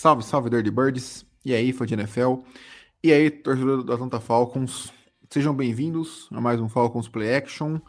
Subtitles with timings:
[0.00, 1.26] Salve, salve, Dirty Birds.
[1.44, 2.34] E aí, fã de NFL.
[3.02, 4.92] E aí, torcedor do Atlanta Falcons.
[5.28, 7.80] Sejam bem-vindos a mais um Falcons Play Action,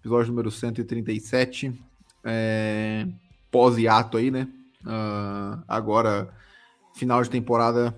[0.00, 1.78] episódio número 137.
[2.24, 3.06] É...
[3.50, 4.48] Pós-hiato aí, né?
[4.82, 6.34] Uh, agora,
[6.94, 7.94] final de temporada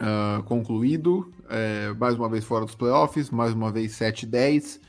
[0.00, 1.34] uh, concluído.
[1.50, 4.80] É, mais uma vez fora dos playoffs, mais uma vez 7-10.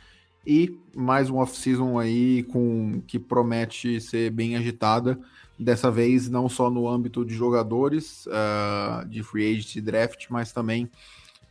[0.45, 5.20] E mais um off-season aí com que promete ser bem agitada.
[5.58, 10.52] Dessa vez, não só no âmbito de jogadores, uh, de free agent e draft, mas
[10.52, 10.91] também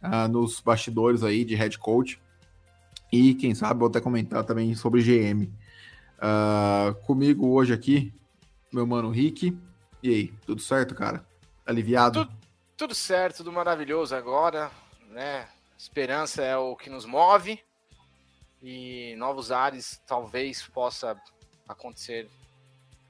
[0.03, 2.20] uh, nos bastidores aí de head coach.
[3.11, 5.51] E quem sabe vou até comentar também sobre GM.
[6.19, 8.12] Uh, comigo hoje aqui,
[8.73, 9.56] meu mano Rick.
[10.03, 11.25] E aí, tudo certo, cara?
[11.65, 12.27] Aliviado?
[12.27, 12.37] Tudo,
[12.77, 14.71] tudo certo, tudo maravilhoso agora,
[15.09, 15.48] né?
[15.78, 17.59] Esperança é o que nos move
[18.62, 21.17] e novos ares talvez possa
[21.69, 22.28] acontecer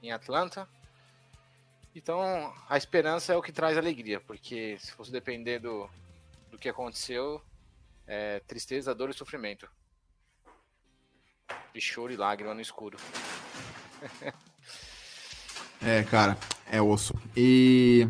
[0.01, 0.67] em Atlanta.
[1.95, 5.89] Então, a esperança é o que traz alegria, porque se fosse depender do,
[6.51, 7.41] do que aconteceu,
[8.05, 9.65] é tristeza, dor e sofrimento.
[11.73, 12.97] E choro e lágrima no escuro.
[15.81, 16.37] é, cara,
[16.69, 17.13] é osso.
[17.35, 18.05] E.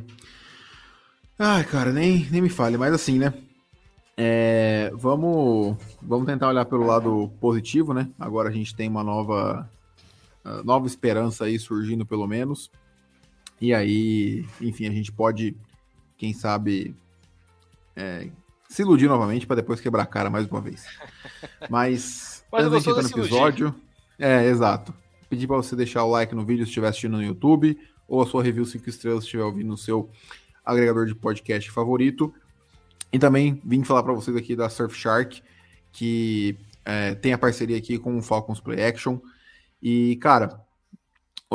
[1.37, 3.33] Ai, cara, nem, nem me fale, mas assim, né?
[4.17, 8.09] É, vamos, vamos tentar olhar pelo lado positivo, né?
[8.17, 9.69] Agora a gente tem uma nova,
[10.43, 12.71] uh, nova esperança aí surgindo, pelo menos.
[13.59, 15.55] E aí, enfim, a gente pode,
[16.17, 16.95] quem sabe,
[17.95, 18.29] é,
[18.69, 20.85] se iludir novamente para depois quebrar a cara mais uma vez.
[21.69, 23.75] Mas, Mas antes de entrar no episódio,
[24.19, 24.93] é, exato.
[25.29, 28.25] Pedir para você deixar o like no vídeo se estiver assistindo no YouTube, ou a
[28.25, 30.09] sua review 5 estrelas se estiver ouvindo no seu
[30.63, 32.33] agregador de podcast favorito.
[33.11, 35.41] E também vim falar para vocês aqui da Surfshark,
[35.91, 39.19] que é, tem a parceria aqui com o Falcons Play Action.
[39.81, 40.64] E, cara,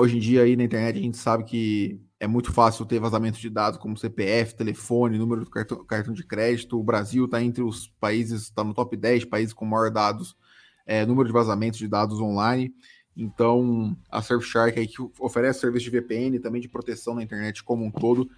[0.00, 3.38] hoje em dia aí na internet a gente sabe que é muito fácil ter vazamento
[3.38, 6.78] de dados como CPF, telefone, número do cartão, cartão de crédito.
[6.78, 10.36] O Brasil está entre os países, está no top 10 países com maior dados,
[10.84, 12.74] é, número de vazamentos de dados online.
[13.16, 17.84] Então, a Surfshark aí que oferece serviço de VPN, também de proteção na internet como
[17.84, 18.28] um todo,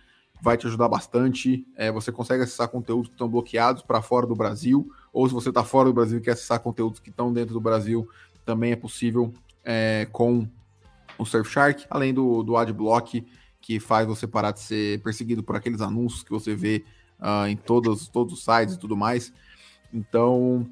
[0.40, 1.66] vai te ajudar bastante.
[1.76, 5.48] É, você consegue acessar conteúdos que estão bloqueados para fora do Brasil, ou se você
[5.48, 8.08] está fora do Brasil e quer acessar conteúdos que estão dentro do Brasil,
[8.44, 9.32] também é possível
[9.64, 10.48] é, com
[11.22, 13.24] o Surfshark, além do, do Adblock,
[13.60, 16.84] que faz você parar de ser perseguido por aqueles anúncios que você vê
[17.20, 19.32] uh, em todos, todos os sites e tudo mais.
[19.92, 20.68] Então,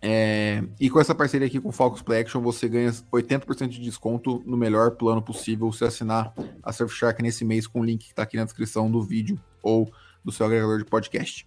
[0.00, 3.80] é, e com essa parceria aqui com o Focus Play Action, você ganha 80% de
[3.80, 6.32] desconto no melhor plano possível se assinar
[6.62, 9.90] a Surfshark nesse mês com o link que está aqui na descrição do vídeo ou
[10.24, 11.46] do seu agregador de podcast.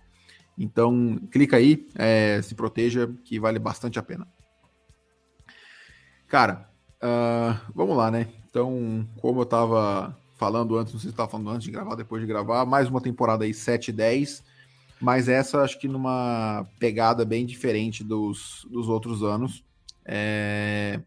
[0.58, 4.28] Então, clica aí, é, se proteja, que vale bastante a pena.
[6.28, 6.68] Cara,
[7.02, 8.28] uh, vamos lá, né?
[8.50, 12.22] Então, como eu estava falando antes, não sei se estava falando antes de gravar, depois
[12.22, 14.44] de gravar, mais uma temporada aí 7 e 10,
[15.02, 19.64] mas essa acho que numa pegada bem diferente dos, dos outros anos.
[20.06, 21.02] É...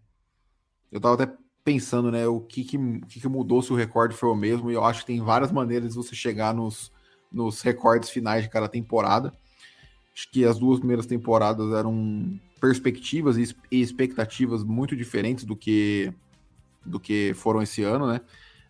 [0.90, 1.32] Eu estava até
[1.64, 4.74] pensando, né, o que, que, que, que mudou se o recorde foi o mesmo, e
[4.74, 6.90] eu acho que tem várias maneiras de você chegar nos,
[7.30, 9.32] nos recordes finais de cada temporada.
[10.12, 16.12] Acho que as duas primeiras temporadas eram perspectivas e expectativas muito diferentes do que
[16.84, 18.21] do que foram esse ano, né?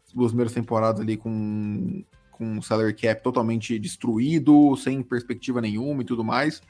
[0.06, 6.06] As duas primeiras temporadas ali com com salary cap totalmente destruído, sem perspectiva nenhuma e
[6.06, 6.62] tudo mais.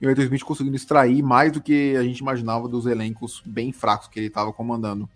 [0.00, 3.72] E o Arthur Smith conseguindo extrair mais do que a gente imaginava dos elencos bem
[3.72, 5.08] fracos que ele estava comandando.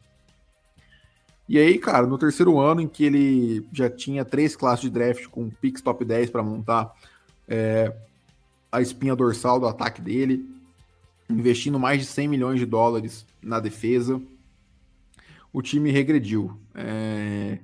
[1.48, 5.26] E aí, cara, no terceiro ano em que ele já tinha três classes de draft
[5.26, 6.92] com picks top 10 para montar
[7.48, 7.92] é,
[8.70, 10.44] a espinha dorsal do ataque dele,
[11.28, 14.20] investindo mais de 100 milhões de dólares na defesa,
[15.52, 16.58] o time regrediu.
[16.74, 17.58] É...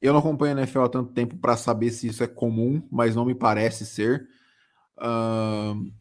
[0.00, 3.16] Eu não acompanho a NFL há tanto tempo para saber se isso é comum, mas
[3.16, 4.28] não me parece ser.
[4.96, 5.92] Uh...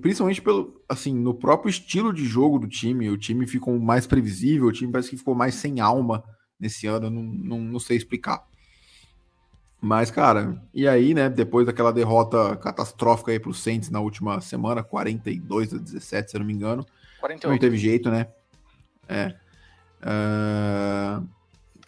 [0.00, 4.66] Principalmente pelo, assim, no próprio estilo de jogo do time, o time ficou mais previsível,
[4.66, 6.22] o time parece que ficou mais sem alma
[6.58, 8.44] nesse ano, não, não, não sei explicar.
[9.80, 14.82] Mas, cara, e aí, né, depois daquela derrota catastrófica aí pro Saints na última semana,
[14.82, 16.84] 42 a 17, se eu não me engano,
[17.20, 17.48] 48.
[17.52, 18.28] não teve jeito, né?
[19.08, 19.34] É.
[20.02, 21.26] Uh...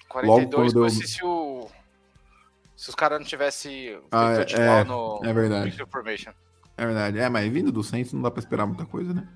[0.09, 1.07] 42, logo quando...
[1.07, 1.69] se o,
[2.77, 5.77] se os caras não tivessem Ah, feito é, é, no é verdade.
[6.77, 7.19] É verdade.
[7.19, 9.29] É, mas vindo do Saints não dá pra esperar muita coisa, né?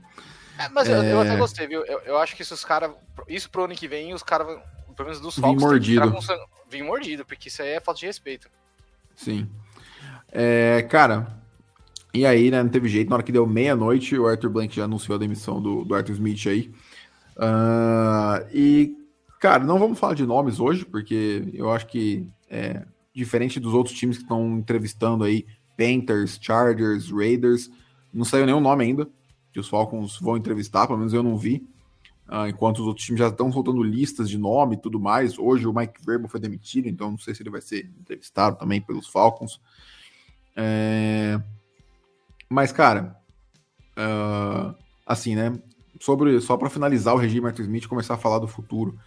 [0.59, 1.27] É, mas eu, eu É.
[1.27, 1.85] até gostei, viu?
[1.85, 2.93] Eu, eu acho que se os caras.
[3.27, 4.61] Isso pro ano que vem, os caras,
[4.93, 6.13] pelo menos dos Vim Falcons, que mordido.
[6.13, 6.21] com
[6.69, 8.49] Vim mordido, porque isso aí é falta de respeito.
[9.15, 9.49] Sim.
[10.31, 11.43] É, cara,
[12.15, 12.63] e aí, né?
[12.63, 13.09] Não teve jeito.
[13.09, 16.13] Na hora que deu meia-noite, o Arthur Blank já anunciou a demissão do, do Arthur
[16.13, 16.73] Smith aí.
[17.37, 18.95] Ah, e,
[19.41, 22.85] cara, não vamos falar de nomes hoje, porque eu acho que é
[23.15, 25.47] diferente dos outros times que estão entrevistando aí,
[25.77, 27.71] Panthers, Chargers, Raiders,
[28.13, 29.09] não saiu nenhum nome ainda
[29.53, 31.67] que os Falcons vão entrevistar, pelo menos eu não vi.
[32.35, 35.39] Ah, enquanto os outros times já estão soltando listas de nome e tudo mais.
[35.39, 38.81] Hoje o Mike Verbo foi demitido, então não sei se ele vai ser entrevistado também
[38.81, 39.61] pelos Falcons.
[40.57, 41.39] É,
[42.49, 43.21] Mas, cara,
[43.95, 44.75] ah,
[45.07, 45.61] assim, né?
[46.01, 48.99] Sobre, só para finalizar o regime Arthur Smith começar a falar do futuro.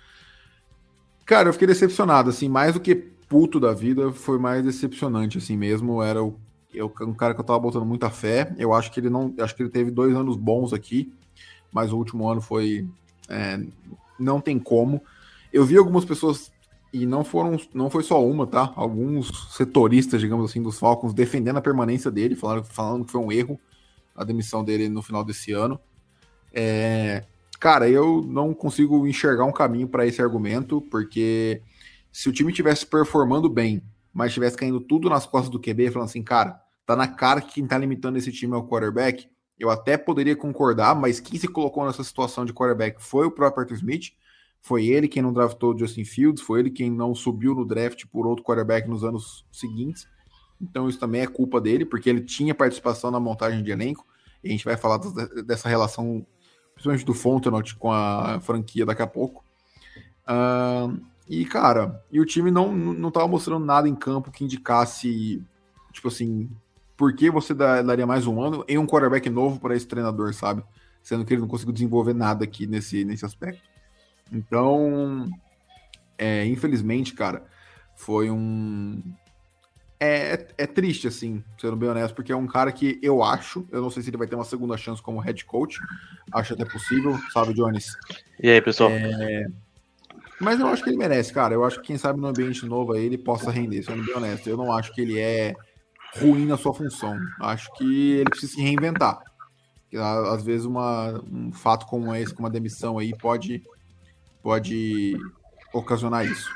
[1.25, 2.93] Cara, eu fiquei decepcionado, assim, mais do que
[3.27, 5.99] puto da vida, foi mais decepcionante, assim mesmo.
[5.99, 6.39] Era o,
[6.71, 8.53] eu, um cara que eu tava botando muita fé.
[8.59, 9.33] Eu acho que ele não.
[9.39, 11.11] Acho que ele teve dois anos bons aqui,
[11.73, 12.87] mas o último ano foi.
[13.29, 13.59] É,
[14.19, 15.01] não tem como.
[15.51, 16.51] Eu vi algumas pessoas,
[16.95, 17.59] e não foram.
[17.73, 18.71] Não foi só uma, tá?
[18.75, 23.31] Alguns setoristas, digamos assim, dos Falcons defendendo a permanência dele, falando, falando que foi um
[23.31, 23.59] erro
[24.15, 25.77] a demissão dele no final desse ano.
[26.53, 27.25] É,
[27.59, 31.61] cara, eu não consigo enxergar um caminho para esse argumento, porque
[32.13, 33.83] se o time tivesse performando bem,
[34.13, 37.55] mas tivesse caindo tudo nas costas do QB, falando assim, cara, tá na cara que
[37.55, 39.27] quem tá limitando esse time é o quarterback,
[39.59, 43.61] eu até poderia concordar, mas quem se colocou nessa situação de quarterback foi o próprio
[43.61, 44.13] Arthur Smith,
[44.61, 48.25] foi ele quem não draftou Justin Fields, foi ele quem não subiu no draft por
[48.25, 50.07] outro quarterback nos anos seguintes,
[50.61, 54.05] então isso também é culpa dele, porque ele tinha participação na montagem de elenco,
[54.43, 54.99] e a gente vai falar
[55.45, 56.25] dessa relação,
[56.73, 59.43] principalmente do Fontenot com a franquia daqui a pouco.
[60.27, 65.43] Ahn, e, cara, e o time não, não mostrando nada em campo que indicasse,
[65.91, 66.49] tipo assim,
[66.97, 70.63] por que você daria mais um ano em um quarterback novo para esse treinador, sabe?
[71.01, 73.61] Sendo que ele não conseguiu desenvolver nada aqui nesse, nesse aspecto.
[74.31, 75.29] Então,
[76.17, 77.43] é, infelizmente, cara,
[77.95, 79.01] foi um.
[79.99, 83.65] É, é, é triste, assim, sendo bem honesto, porque é um cara que eu acho,
[83.71, 85.79] eu não sei se ele vai ter uma segunda chance como head coach,
[86.31, 87.95] acho até possível, sabe, Jones?
[88.41, 88.91] E aí, pessoal?
[90.39, 91.53] Mas eu acho que ele merece, cara.
[91.53, 94.49] Eu acho que quem sabe no ambiente novo aí ele possa render, sendo bem honesto.
[94.49, 95.55] Eu não acho que ele é
[96.19, 97.17] ruim na sua função.
[97.41, 99.19] Acho que ele precisa se reinventar.
[100.31, 103.63] Às vezes uma, um fato como esse, como uma demissão aí, pode,
[104.43, 105.17] pode
[105.73, 106.49] ocasionar isso.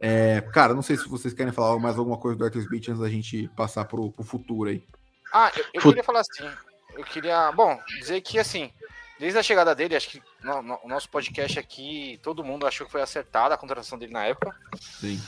[0.00, 3.00] É, cara, não sei se vocês querem falar mais alguma coisa do Arthur Smith antes
[3.00, 4.84] da gente passar pro, pro futuro aí.
[5.32, 6.48] Ah, eu, eu Fut- queria falar assim.
[6.96, 8.70] Eu queria, bom, dizer que assim,
[9.18, 12.86] desde a chegada dele, acho que no, no- o nosso podcast aqui, todo mundo achou
[12.86, 14.54] que foi acertada a contratação dele na época.
[14.80, 15.20] Sim.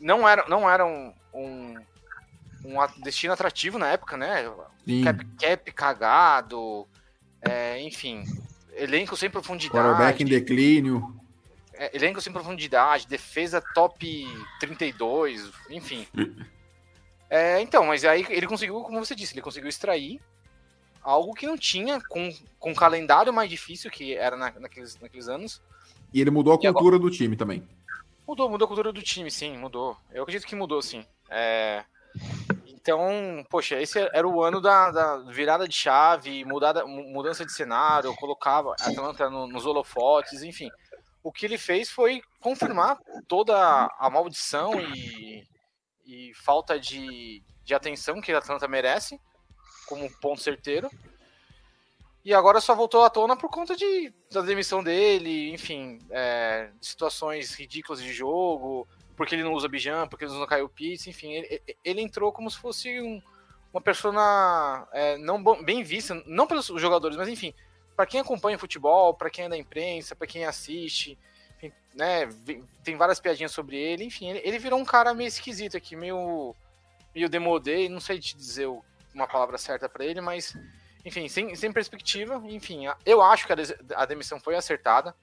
[0.00, 1.74] Não era, não era um, um,
[2.64, 4.50] um destino atrativo na época, né?
[4.84, 5.02] Sim.
[5.04, 6.86] Cap, cap cagado,
[7.40, 8.24] é, enfim,
[8.74, 9.86] elenco sem profundidade.
[9.88, 11.14] Quarterback em declínio.
[11.74, 14.26] É, elenco sem profundidade, defesa top
[14.60, 16.06] 32, enfim.
[17.28, 20.20] É, então, mas aí ele conseguiu, como você disse, ele conseguiu extrair
[21.02, 25.28] algo que não tinha com, com um calendário mais difícil que era na- naqueles, naqueles
[25.28, 25.60] anos.
[26.12, 27.66] E ele mudou a E agora- cultura do time também.
[28.26, 29.96] Mudou, mudou a cultura do time, sim, mudou.
[30.10, 31.06] Eu acredito que mudou, sim.
[31.30, 31.84] É,
[32.66, 37.52] então, poxa, esse era o ano da, da virada de chave, mudada, mu- mudança de
[37.52, 40.70] cenário, colocava a Atlanta no- nos holofotes, enfim.
[41.22, 43.54] O que ele fez foi confirmar toda
[43.98, 45.42] a maldição e,
[46.06, 49.18] e falta de, de atenção que a Atlanta merece,
[49.86, 50.90] como ponto certeiro.
[52.24, 57.52] E agora só voltou à tona por conta de, da demissão dele, enfim, é, situações
[57.54, 61.32] ridículas de jogo, porque ele não usa Bijan, porque ele não usa Kyle Pitts, enfim,
[61.32, 63.20] ele, ele entrou como se fosse um-
[63.72, 67.52] uma persona é, não bem vista, não pelos jogadores, mas enfim,
[67.94, 71.18] para quem acompanha futebol, para quem é da imprensa, para quem assiste,
[71.58, 72.26] enfim, né,
[72.82, 76.54] tem várias piadinhas sobre ele, enfim, ele, ele virou um cara meio esquisito aqui, meio,
[77.14, 80.54] meio demodé, não sei te dizer o- uma palavra certa para ele, mas
[81.04, 83.56] enfim, sem, sem perspectiva, enfim, eu acho que a,
[84.02, 85.14] a demissão foi acertada.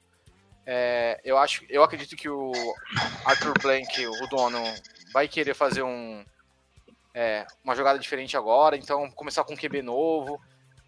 [0.66, 2.52] É, eu acho, eu acredito que o
[3.26, 4.62] Arthur Blank, o dono,
[5.12, 6.24] vai querer fazer um,
[7.16, 10.40] é, uma jogada diferente agora, então começar com um QB novo,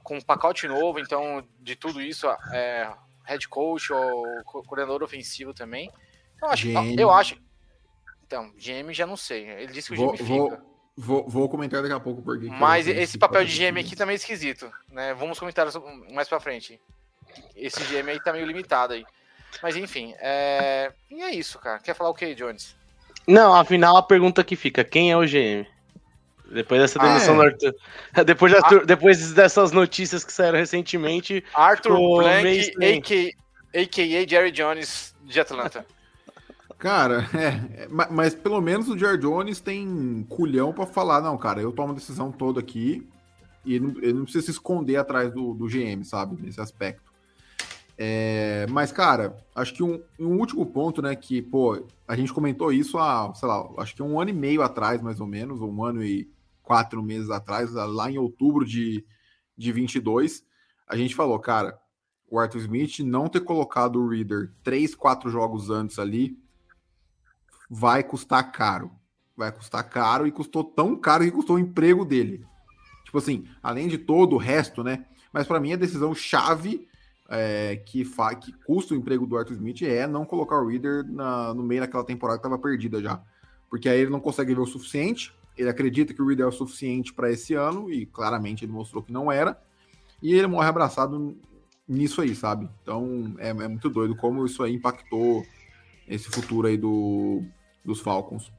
[0.04, 2.88] com um pacote novo, então de tudo isso, é,
[3.26, 5.92] head coach ou co- coordenador ofensivo também.
[6.42, 7.00] Eu acho, GM.
[7.00, 7.42] eu acho.
[8.28, 9.48] Então, GM já não sei.
[9.50, 10.34] Ele disse que o Vou, GM fica.
[10.58, 12.48] vou, vou comentar daqui a pouco porque.
[12.48, 15.14] Mas esse papel de GM aqui também é esquisito, né?
[15.14, 15.68] Vamos comentar
[16.12, 16.80] mais pra frente.
[17.56, 19.06] Esse GM aí tá meio limitado aí.
[19.62, 20.92] Mas enfim, é...
[21.10, 21.80] e é isso, cara.
[21.80, 22.76] Quer falar o que, Jones?
[23.28, 25.66] Não, afinal a pergunta que fica: quem é o GM?
[26.52, 27.38] Depois dessa Ah, demissão é?
[27.38, 27.76] do Arthur.
[28.26, 31.44] Depois, de Arthur- depois dessas notícias que saíram recentemente.
[31.54, 33.34] Arthur Blank,
[33.74, 34.28] a.k.a.
[34.28, 35.86] Jerry Jones de Atlanta.
[36.84, 41.38] Cara, é, é, ma- mas, pelo menos o Jared Jones tem culhão pra falar, não,
[41.38, 43.08] cara, eu tomo a decisão toda aqui
[43.66, 47.14] e não, ele não precisa se esconder atrás do, do GM, sabe, nesse aspecto.
[47.98, 52.70] É, mas, cara, acho que um, um último ponto, né, que, pô, a gente comentou
[52.74, 55.86] isso há, sei lá, acho que um ano e meio atrás, mais ou menos, um
[55.86, 56.30] ano e
[56.62, 59.06] quatro meses atrás, lá em outubro de,
[59.58, 60.44] de 22,
[60.86, 61.80] a gente falou, cara,
[62.30, 66.43] o Arthur Smith não ter colocado o Reader três, quatro jogos antes ali,
[67.74, 68.92] vai custar caro.
[69.36, 72.46] Vai custar caro e custou tão caro que custou o emprego dele.
[73.04, 75.06] Tipo assim, além de todo o resto, né?
[75.32, 76.88] Mas para mim a decisão chave
[77.28, 81.04] é, que, fa que custa o emprego do Arthur Smith é não colocar o Reader
[81.12, 83.20] na- no meio daquela temporada que estava perdida já.
[83.72, 85.34] Porque aí ele não consegue ver o suficiente.
[85.58, 89.02] Ele acredita que o Reader é o suficiente para esse ano e claramente ele mostrou
[89.02, 89.60] que não era.
[90.22, 91.36] E ele morre abraçado
[91.88, 92.70] nisso aí, sabe?
[92.84, 95.44] Então é, é muito doido como isso aí impactou
[96.08, 97.44] esse futuro aí do,
[97.84, 98.52] dos Falcons.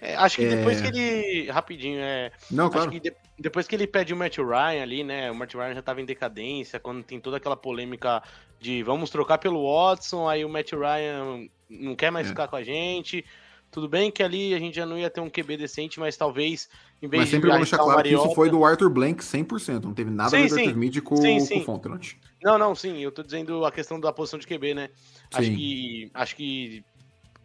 [0.00, 0.56] É, acho que É.
[0.56, 1.50] depois que ele.
[1.50, 2.30] Rapidinho, é.
[2.50, 2.90] Não, Acho claro.
[2.90, 5.30] que de- depois que ele pede o Matt Ryan ali, né?
[5.30, 8.22] O Matt Ryan já tava em decadência, quando tem toda aquela polêmica
[8.60, 12.30] de vamos trocar pelo Watson, aí o Matt Ryan não quer mais É.
[12.30, 13.24] ficar com a gente.
[13.70, 16.68] Tudo bem que ali a gente já não ia ter um QB decente, mas talvez,
[17.02, 19.24] em vez Mas sempre de vamos deixar claro que isso Mariota- foi do Arthur Blank
[19.24, 19.84] 100%.
[19.86, 20.62] Não teve nada Sim, a ver com o sim.
[20.66, 22.20] Arthur Smith com, Sim, com o Fontenot.
[22.42, 24.90] Não, não, sim, eu tô dizendo a questão da posição de QB, né?
[25.32, 25.56] Acho Sim.
[25.56, 26.10] que.
[26.14, 26.84] Acho que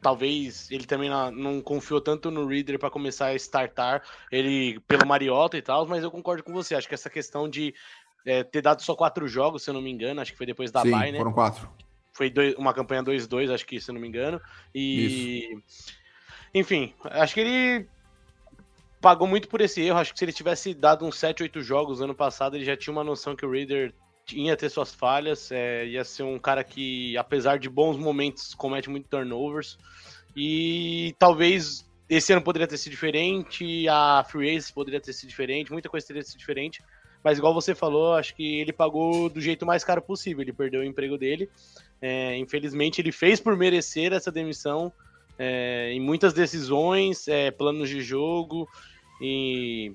[0.01, 4.01] talvez ele também não, não confiou tanto no Reader pra começar a startar
[4.31, 6.75] ele pelo Mariota e tal, mas eu concordo com você.
[6.75, 7.73] Acho que essa questão de
[8.25, 10.71] é, ter dado só quatro jogos, se eu não me engano, acho que foi depois
[10.71, 11.17] da Sim, bye, né?
[11.17, 11.69] foram quatro.
[12.11, 14.41] Foi dois- uma campanha 2-2, acho que, se eu não me engano.
[14.73, 15.57] E.
[16.53, 17.87] Enfim, acho que ele
[18.99, 19.99] pagou muito por esse erro.
[19.99, 22.91] Acho que se ele tivesse dado uns 7, 8 jogos ano passado, ele já tinha
[22.91, 23.93] uma noção que o Reader
[24.33, 25.51] ia ter suas falhas.
[25.51, 29.77] é, ia ser um cara que, apesar de bons momentos, comete muito turnovers.
[30.35, 35.71] E talvez esse ano poderia ter sido diferente, a Free Agency poderia ter sido diferente,
[35.71, 36.81] muita coisa teria sido diferente.
[37.23, 40.41] Mas igual você falou, acho que ele pagou do jeito mais caro possível.
[40.41, 41.49] Ele perdeu o emprego dele.
[42.01, 44.91] É, infelizmente, ele fez por merecer essa demissão
[45.37, 48.67] é, em muitas decisões, é, planos de jogo
[49.21, 49.93] e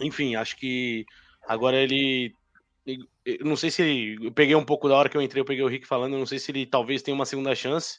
[0.00, 1.06] enfim, acho que
[1.46, 2.34] agora ele
[3.44, 5.64] não sei se ele, eu peguei um pouco da hora que eu entrei, eu peguei
[5.64, 7.98] o Rick falando, eu não sei se ele talvez tenha uma segunda chance.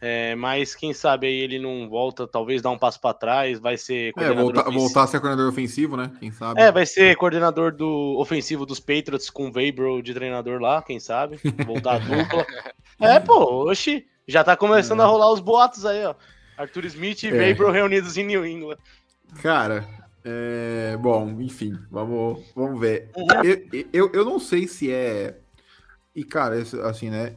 [0.00, 3.76] é, mas quem sabe aí ele não volta, talvez dá um passo para trás, vai
[3.76, 6.10] ser É, coordenador voltar, voltar a ser coordenador ofensivo, né?
[6.18, 6.60] Quem sabe?
[6.60, 10.98] É, vai ser coordenador do ofensivo dos Patriots com o Vabro de treinador lá, quem
[10.98, 11.38] sabe?
[11.64, 12.46] Voltar a dupla.
[13.00, 16.14] É, pô, oxi, já tá começando a rolar os boatos aí, ó.
[16.56, 17.52] Arthur Smith e É.
[17.52, 18.78] Vabro reunidos em New England.
[19.42, 19.84] Cara,
[20.24, 23.10] é, bom, enfim, vamos, vamos ver.
[23.14, 23.26] Uhum.
[23.44, 25.38] Eu, eu, eu não sei se é.
[26.14, 26.56] E, cara,
[26.88, 27.36] assim, né?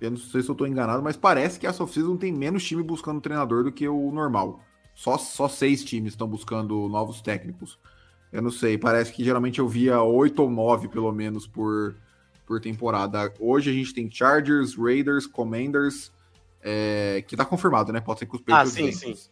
[0.00, 2.82] Eu não sei se eu tô enganado, mas parece que essa off-season tem menos time
[2.82, 4.60] buscando treinador do que o normal.
[4.94, 7.78] Só, só seis times estão buscando novos técnicos.
[8.32, 11.96] Eu não sei, parece que geralmente eu via oito ou nove, pelo menos, por,
[12.46, 13.32] por temporada.
[13.40, 16.12] Hoje a gente tem Chargers, Raiders, Commanders,
[16.62, 18.00] é, que tá confirmado, né?
[18.00, 19.14] Pode ser que os Ah, Patriots sim, vençam.
[19.14, 19.30] sim.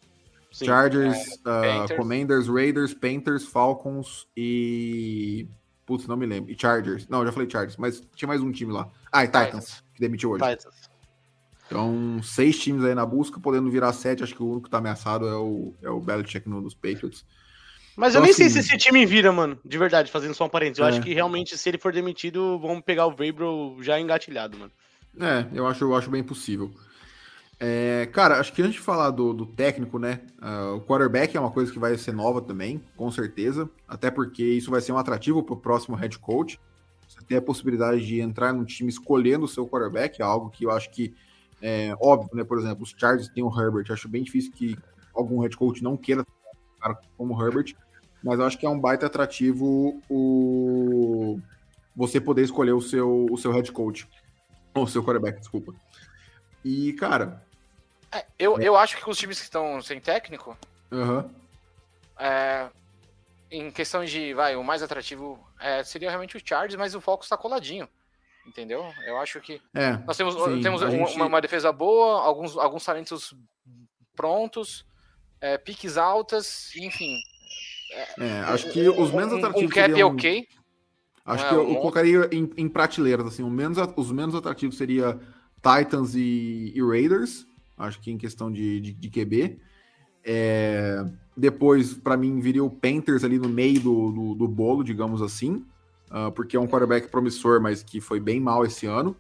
[0.51, 0.65] Sim.
[0.67, 1.99] Chargers, ah, Panthers.
[1.99, 5.47] Commanders, Raiders, Panthers, Falcons e.
[5.85, 6.51] Putz, não me lembro.
[6.51, 7.07] E Chargers.
[7.09, 8.89] Não, já falei Chargers, mas tinha mais um time lá.
[9.13, 9.85] Ah, e Titans, Titans.
[9.95, 10.45] que demitiu hoje.
[10.45, 10.75] Titans.
[11.67, 14.23] Então, seis times aí na busca, podendo virar sete.
[14.23, 17.25] Acho que o único que tá ameaçado é o, é o Belichick no, dos Patriots.
[17.97, 19.59] Mas Então, eu nem sei assim- se esse time vira, mano.
[19.65, 20.79] De verdade, fazendo só um parênteses.
[20.79, 20.89] Eu É.
[20.89, 24.73] acho que realmente, se ele for demitido, vamos pegar o Vabro já engatilhado, mano.
[25.21, 26.71] É, eu acho, eu acho bem possível.
[27.61, 30.21] É, cara, acho que antes de falar do, do técnico, né?
[30.41, 33.69] ah, o quarterback é uma coisa que vai ser nova também, com certeza.
[33.87, 36.61] Até porque isso vai ser um atrativo para o próximo head coach.
[37.09, 40.65] Você tem a possibilidade de entrar num time escolhendo o seu quarterback, é algo que
[40.65, 41.15] eu acho que
[41.61, 42.45] é óbvio, né?
[42.45, 43.87] Por exemplo, os Chargers têm o Herbert.
[43.91, 44.79] Acho bem difícil que
[45.13, 47.75] algum head coach não queira um cara como o Herbert.
[48.23, 51.41] Mas eu acho que é um baita atrativo o
[51.97, 54.09] você poder escolher o seu, o seu head coach.
[54.75, 55.75] Ou o seu quarterback, desculpa.
[56.65, 57.43] E, cara,
[58.13, 60.57] É, eu, eu acho que os times que estão sem técnico,
[60.91, 61.31] aham,
[62.19, 62.69] é,
[63.51, 67.27] em questão de, vai, o mais atrativo é, seria realmente o Chargers, mas o Falcons
[67.27, 67.89] está coladinho.
[68.47, 68.83] Entendeu?
[69.05, 69.99] Eu acho que é.
[70.07, 73.35] nós temos, Sim, temos a um- gente- uma, uma defesa boa, alguns, alguns talentos
[74.17, 74.87] prontos,
[75.39, 77.15] é, piques altas, enfim.
[78.19, 80.49] É, acho que os menos um, atrativos um cap seriam- ok.
[81.27, 84.35] Acho É, que eu, um- eu colocaria em, em prateleiras, assim, o menos, os menos
[84.35, 85.19] atrativos seria
[85.57, 87.47] Titans e, e Raiders,
[87.79, 89.59] acho que em questão de, de, de QB.
[90.25, 91.05] É,
[91.37, 95.65] depois, para mim, viria o Panthers ali no meio do, do, do bolo, digamos assim,
[96.11, 99.17] uh, porque é um quarterback promissor, mas que foi bem mal esse ano.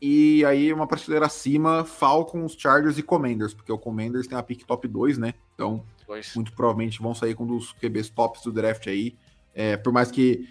[0.00, 4.64] E aí, uma prateleira acima, Falcons, Chargers e Commanders, porque o Commanders tem a pick
[4.64, 5.34] top 2, né?
[5.54, 5.84] Então,
[6.36, 9.16] muito provavelmente vão sair com um dos QBs tops do draft aí.
[9.54, 10.48] É, por mais que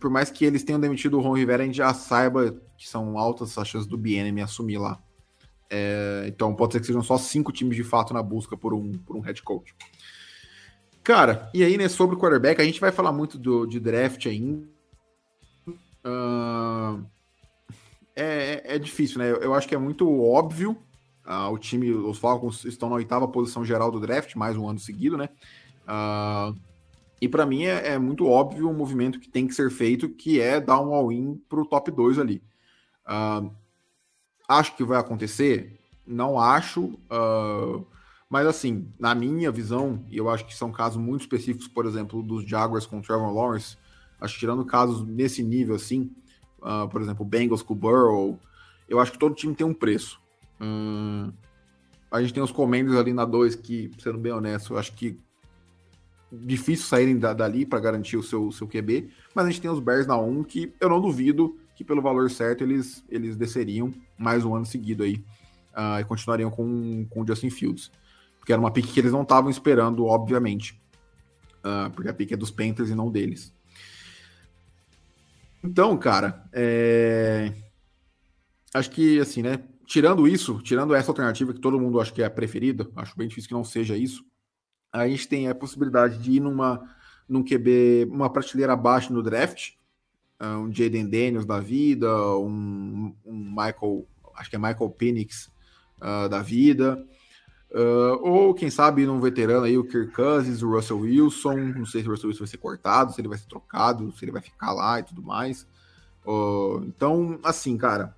[0.00, 3.18] por mais que eles tenham demitido o Ron Rivera, a gente já saiba que são
[3.18, 5.00] altas as chances do BNM assumir lá.
[5.76, 8.92] É, então pode ser que sejam só cinco times de fato na busca por um,
[8.92, 9.74] por um head coach.
[11.02, 14.24] Cara, e aí, né, sobre o quarterback, a gente vai falar muito do, de draft
[14.26, 14.68] ainda.
[15.66, 17.04] Uh,
[18.14, 19.32] é, é, difícil, né?
[19.32, 20.78] Eu, eu, acho que é muito óbvio.
[21.26, 24.78] Uh, o time, os Falcons estão na oitava posição geral do draft, mais um ano
[24.78, 25.28] seguido, né?
[25.88, 26.56] Uh,
[27.20, 30.40] e para mim é, é, muito óbvio o movimento que tem que ser feito, que
[30.40, 32.40] é dar um all-in para o top 2 ali.
[33.06, 33.50] Uh,
[34.48, 35.78] acho que vai acontecer?
[36.06, 36.98] Não acho.
[37.10, 37.84] Uh,
[38.28, 42.22] mas assim, na minha visão, e eu acho que são casos muito específicos, por exemplo,
[42.22, 43.76] dos Jaguars com o Trevor Lawrence,
[44.20, 46.10] acho que tirando casos nesse nível assim,
[46.60, 48.38] uh, por exemplo, Bengals com o Burrow,
[48.88, 50.20] eu acho que todo time tem um preço.
[52.10, 55.18] a gente tem os Commanders ali na 2 que, sendo bem honesto, eu acho que
[56.30, 59.80] difícil saírem da, dali para garantir o seu, seu QB, mas a gente tem os
[59.80, 64.44] Bears na 1 que eu não duvido que pelo valor certo eles, eles desceriam mais
[64.44, 65.16] um ano seguido aí
[65.72, 67.90] uh, e continuariam com, com o Justin Fields.
[68.38, 70.80] Porque era uma pick que eles não estavam esperando, obviamente.
[71.60, 73.54] Uh, porque a pick é dos Panthers e não deles.
[75.62, 77.52] Então, cara, é...
[78.74, 79.60] acho que assim, né?
[79.86, 83.28] Tirando isso, tirando essa alternativa que todo mundo acha que é a preferida, acho bem
[83.28, 84.24] difícil que não seja isso
[84.94, 86.80] a gente tem a possibilidade de ir numa
[87.28, 89.72] num QB, uma prateleira abaixo no draft,
[90.40, 95.50] um Jaden Daniels da vida, um, um, Michael, acho que é Michael Penix
[96.00, 97.04] uh, da vida,
[97.70, 102.02] uh, ou quem sabe num veterano aí, o Kirk Cousins, o Russell Wilson, não sei
[102.02, 104.42] se o Russell Wilson vai ser cortado, se ele vai ser trocado, se ele vai
[104.42, 105.66] ficar lá e tudo mais.
[106.26, 108.16] Uh, então, assim, cara,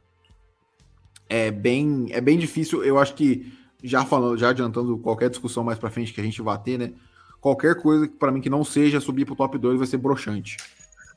[1.29, 3.52] é bem, é bem difícil, eu acho que
[3.83, 6.92] já falando, já adiantando qualquer discussão mais para frente que a gente vai ter, né?
[7.40, 10.57] Qualquer coisa para mim que não seja subir para o top 2 vai ser broxante.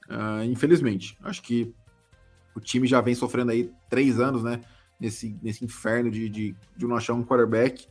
[0.10, 1.74] Uh, infelizmente, acho que
[2.56, 4.62] o time já vem sofrendo aí três anos, né?
[5.00, 7.88] Nesse, nesse inferno de, de, de não achar um quarterback.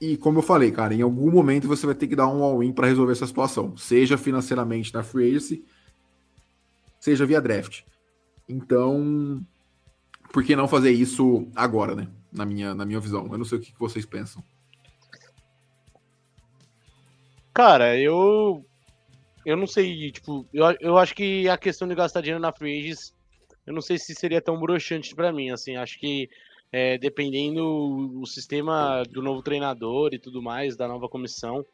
[0.00, 2.72] E como eu falei, cara, em algum momento você vai ter que dar um all-in
[2.72, 5.64] para resolver essa situação, seja financeiramente na free agency,
[7.00, 7.82] seja via draft.
[8.48, 9.44] Então,
[10.32, 12.08] por que não fazer isso agora, né?
[12.34, 13.28] na minha, na minha visão.
[13.30, 14.42] Eu não sei o que, vocês pensam.
[17.54, 18.66] Cara, eu.
[19.44, 22.92] Eu não sei, tipo, eu, eu acho que a questão de gastar dinheiro na Free
[23.66, 26.28] eu não sei se seria tão broxante para mim, assim, acho que
[26.70, 31.64] é, dependendo o sistema do novo treinador e tudo mais, da nova comissão,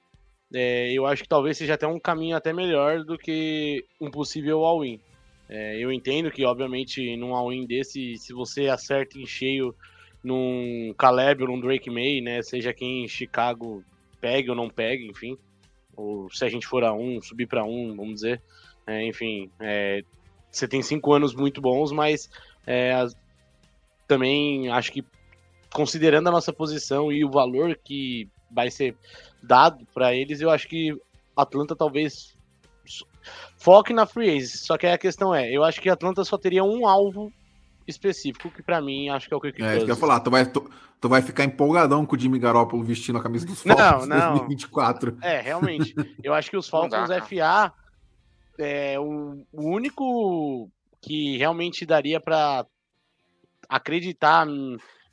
[0.52, 4.64] é, eu acho que talvez seja até um caminho até melhor do que um possível
[4.64, 5.00] all-in.
[5.48, 9.74] É, eu entendo que, obviamente, num all-in desse, se você acerta em cheio
[10.22, 12.42] num Caleb ou num Drake May, né?
[12.42, 13.82] Seja quem em Chicago
[14.20, 15.36] pegue ou não pegue, enfim.
[16.00, 18.42] Ou se a gente for a um, subir para um, vamos dizer.
[18.86, 20.02] É, enfim, é,
[20.50, 22.28] você tem cinco anos muito bons, mas
[22.66, 22.92] é,
[24.06, 25.04] também acho que
[25.72, 28.96] considerando a nossa posição e o valor que vai ser
[29.42, 30.96] dado para eles, eu acho que
[31.36, 32.36] Atlanta talvez
[33.56, 34.58] foque na free agency.
[34.58, 37.32] Só que a questão é, eu acho que Atlanta só teria um alvo
[37.86, 40.30] específico, que para mim acho que é o É, isso que eu ia falar, tu
[40.30, 44.06] vai, tu, tu, vai ficar empolgadão com o Jimmy Garoppolo vestindo a camisa dos Falcons
[44.06, 44.28] não, não.
[44.36, 45.18] 2024.
[45.22, 45.94] É, realmente.
[46.22, 47.72] Eu acho que os Falcons dá, FA
[48.58, 52.66] é o, o único que realmente daria para
[53.68, 54.46] acreditar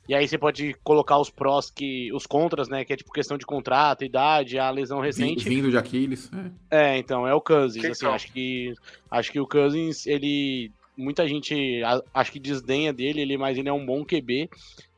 [0.08, 3.36] e aí você pode colocar os prós que os contras, né, que é tipo questão
[3.36, 5.46] de contrato, idade, a lesão recente.
[5.46, 6.30] Vindo de Aquiles.
[6.70, 8.72] É, é então é o Cousins, assim, acho que
[9.10, 11.80] acho que o Cousins ele muita gente
[12.12, 14.50] acho que desdenha dele, ele, mas ele é um bom QB.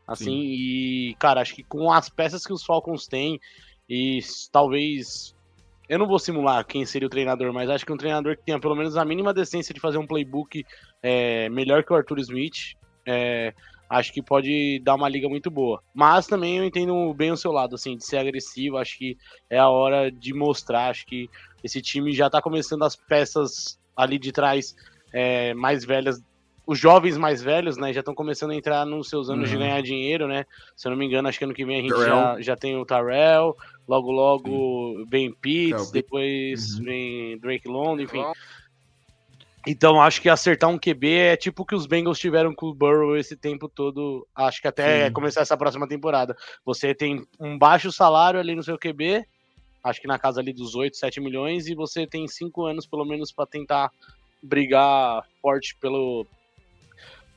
[0.06, 0.40] Assim, Sim.
[0.42, 3.38] e, cara, acho que com as peças que os Falcons têm,
[3.88, 5.36] e talvez.
[5.88, 8.60] Eu não vou simular quem seria o treinador, mas acho que um treinador que tenha
[8.60, 10.64] pelo menos a mínima decência de fazer um playbook
[11.02, 13.52] é, melhor que o Arthur Smith, é,
[13.88, 15.82] acho que pode dar uma liga muito boa.
[15.92, 19.58] Mas também eu entendo bem o seu lado, assim, de ser agressivo, acho que é
[19.58, 21.28] a hora de mostrar, acho que
[21.62, 24.76] esse time já tá começando as peças ali de trás
[25.12, 26.22] é, mais velhas,
[26.66, 29.56] os jovens mais velhos, né, já estão começando a entrar nos seus anos uhum.
[29.56, 30.46] de ganhar dinheiro, né?
[30.76, 32.76] Se eu não me engano, acho que ano que vem a gente já, já tem
[32.76, 33.56] o Tarell,
[33.88, 35.06] logo logo Sim.
[35.10, 36.84] vem Pitts, depois uhum.
[36.84, 38.22] vem Drake London, enfim.
[39.66, 42.74] Então acho que acertar um QB é tipo o que os Bengals tiveram com o
[42.74, 44.26] Burrow esse tempo todo.
[44.34, 45.12] Acho que até Sim.
[45.12, 46.36] começar essa próxima temporada.
[46.64, 49.26] Você tem um baixo salário ali no seu QB,
[49.84, 53.04] acho que na casa ali dos 8, 7 milhões, e você tem cinco anos pelo
[53.04, 53.90] menos para tentar
[54.42, 56.26] brigar forte pelo,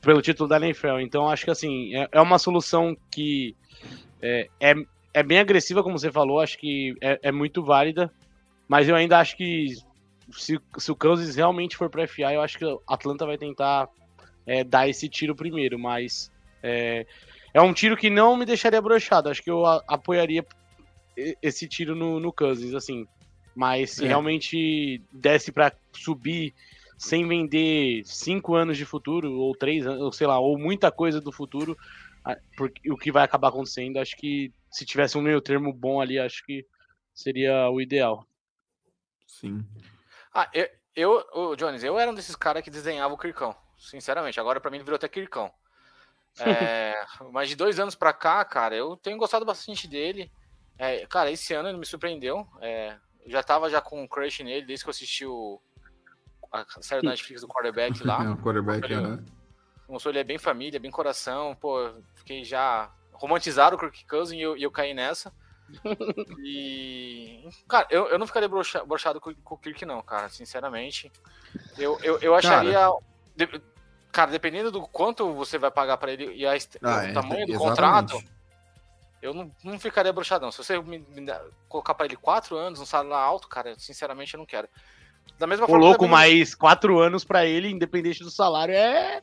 [0.00, 1.00] pelo título da NFL.
[1.00, 3.56] Então acho que assim, é, é uma solução que
[4.20, 4.74] é, é,
[5.12, 8.12] é bem agressiva, como você falou, acho que é, é muito válida,
[8.68, 9.74] mas eu ainda acho que
[10.32, 13.88] se, se o Kansas realmente for para FA, eu acho que o Atlanta vai tentar
[14.46, 16.30] é, dar esse tiro primeiro, mas
[16.62, 17.06] é,
[17.52, 19.28] é um tiro que não me deixaria broxado.
[19.28, 20.44] Acho que eu a- apoiaria
[21.42, 23.06] esse tiro no, no Cousins, assim.
[23.54, 24.08] Mas se É.
[24.08, 26.52] realmente desse para subir
[27.04, 31.20] sem vender cinco anos de futuro, ou três anos, ou sei lá, ou muita coisa
[31.20, 31.76] do futuro,
[32.56, 36.18] porque, o que vai acabar acontecendo, acho que se tivesse um meio termo bom ali,
[36.18, 36.66] acho que
[37.12, 38.26] seria o ideal.
[39.26, 39.62] Sim.
[40.32, 43.54] Ah, eu, eu ô, Jones, eu era um desses caras que desenhava o Kirkão.
[43.78, 45.52] Sinceramente, agora pra mim ele virou até Kirkão.
[46.40, 46.94] É,
[47.32, 50.32] mas de dois anos pra cá, cara, eu tenho gostado bastante dele.
[50.78, 52.48] É, cara, esse ano ele me surpreendeu.
[52.62, 55.60] É, eu já tava já com um crush nele desde que eu assisti o,
[56.62, 58.32] a série da Netflix do quarterback É, lá.
[58.32, 59.22] o quarterback, né?
[59.88, 61.54] Mostrou ele é bem família, bem coração.
[61.56, 65.32] Pô, fiquei já romantizado o Kirk Cousins e eu, e eu caí nessa.
[66.44, 67.46] E.
[67.68, 71.10] Cara, eu, eu não ficaria broxa- broxado com, com o Kirk, não, cara, sinceramente.
[71.76, 72.78] Eu, eu, eu acharia.
[73.36, 73.60] de-
[74.12, 77.46] cara, dependendo do quanto você vai pagar pra ele e a Ah, o é, tamanho
[77.46, 77.58] do exatamente.
[77.58, 78.18] contrato,
[79.20, 80.50] eu não, não ficaria broxadão.
[80.52, 81.26] Se você me, me
[81.68, 84.68] colocar pra ele quatro anos, um salário alto, cara, sinceramente eu não quero.
[85.38, 85.84] Da mesma Ô, forma.
[85.84, 86.10] louco, também-
[86.40, 89.20] mas quatro anos pra ele, independente do salário, é,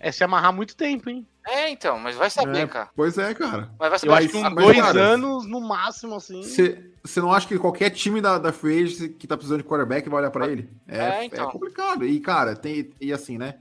[0.00, 1.26] é se amarrar muito tempo, hein?
[1.46, 2.88] É, então, mas vai saber, É, cara.
[2.96, 3.70] Pois é, cara.
[3.78, 4.10] Mas vai saber.
[4.12, 6.42] Eu acho que uns dois cara, anos no máximo, assim.
[6.42, 10.08] Você não acha que qualquer time da, da Free Agency que tá precisando de quarterback
[10.08, 10.70] vai olhar pra ele?
[10.88, 11.50] É, É, é então.
[11.50, 12.04] complicado.
[12.06, 12.90] E, cara, tem.
[12.98, 13.56] E assim, né?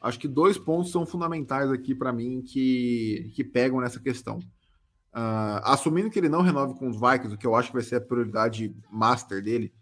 [0.00, 4.38] Acho que dois pontos são fundamentais aqui pra mim que, que pegam nessa questão.
[5.12, 7.82] Ah, assumindo que ele não renove com os Vikings, o que eu acho que vai
[7.82, 9.72] ser a prioridade master dele,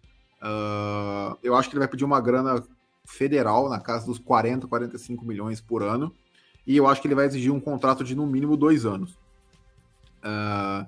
[0.43, 2.63] ah, eu acho que ele vai pedir uma grana
[3.05, 6.13] federal na casa dos 40, 45 milhões por ano.
[6.67, 9.17] E eu acho que ele vai exigir um contrato de no mínimo dois anos.
[10.23, 10.87] Ah,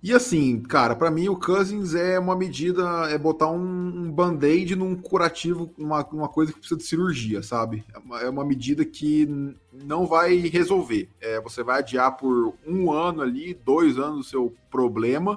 [0.00, 4.76] e assim, cara, pra mim o Cousins é uma medida, é botar um, um band-aid
[4.76, 7.84] num curativo, uma, uma coisa que precisa de cirurgia, sabe?
[7.92, 11.08] É uma, é uma medida que não vai resolver.
[11.20, 15.36] É, você vai adiar por um ano ali, dois anos o seu problema,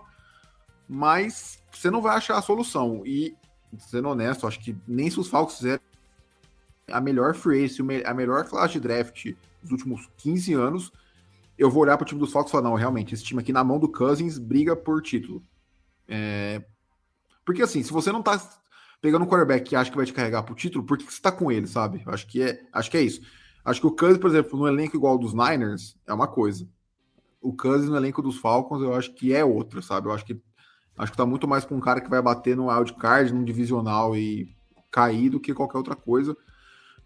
[0.93, 3.01] mas você não vai achar a solução.
[3.05, 3.33] E,
[3.79, 5.79] sendo honesto, acho que nem se os Falcons fizerem
[6.91, 10.91] a melhor free agency, o a melhor classe de draft dos últimos 15 anos,
[11.57, 13.63] eu vou olhar pro time dos Falcons e falar, não, realmente, esse time aqui na
[13.63, 15.41] mão do Cousins briga por título.
[16.09, 16.61] É,
[17.45, 18.37] Porque assim, se você não tá
[19.01, 21.21] pegando um quarterback que acha que vai te carregar pro título, por que que você
[21.21, 22.03] tá com ele, sabe?
[22.05, 23.21] Acho que é, acho que é isso.
[23.63, 26.67] Acho que o Cousins, por exemplo, no elenco igual dos Niners, é uma coisa.
[27.39, 30.09] O Cousins no elenco dos Falcons, eu acho que é outra, sabe?
[30.09, 30.41] Eu acho que
[31.01, 33.43] acho que tá muito mais com um cara que vai bater no wild card, num
[33.43, 34.53] divisional e
[34.91, 36.35] cair do que qualquer outra coisa.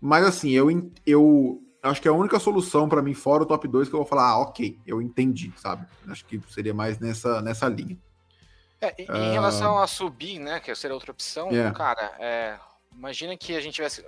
[0.01, 0.67] Mas assim, eu,
[1.05, 4.07] eu acho que a única solução pra mim, fora o top 2, que eu vou
[4.07, 5.85] falar, ah, ok, eu entendi, sabe?
[6.09, 7.97] Acho que seria mais nessa, nessa linha.
[8.81, 11.71] É, em relação a subir, né, que seria outra opção, É.
[11.71, 12.59] cara, é,
[12.93, 14.05] imagina que a gente tivesse.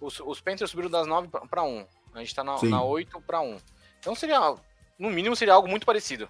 [0.00, 1.84] Os, os Panthers subiram das 9 para 1.
[2.14, 2.68] A gente tá na, Sim.
[2.70, 3.58] na 8 para 1.
[3.98, 4.54] Então seria,
[4.98, 6.28] no mínimo, seria algo muito parecido.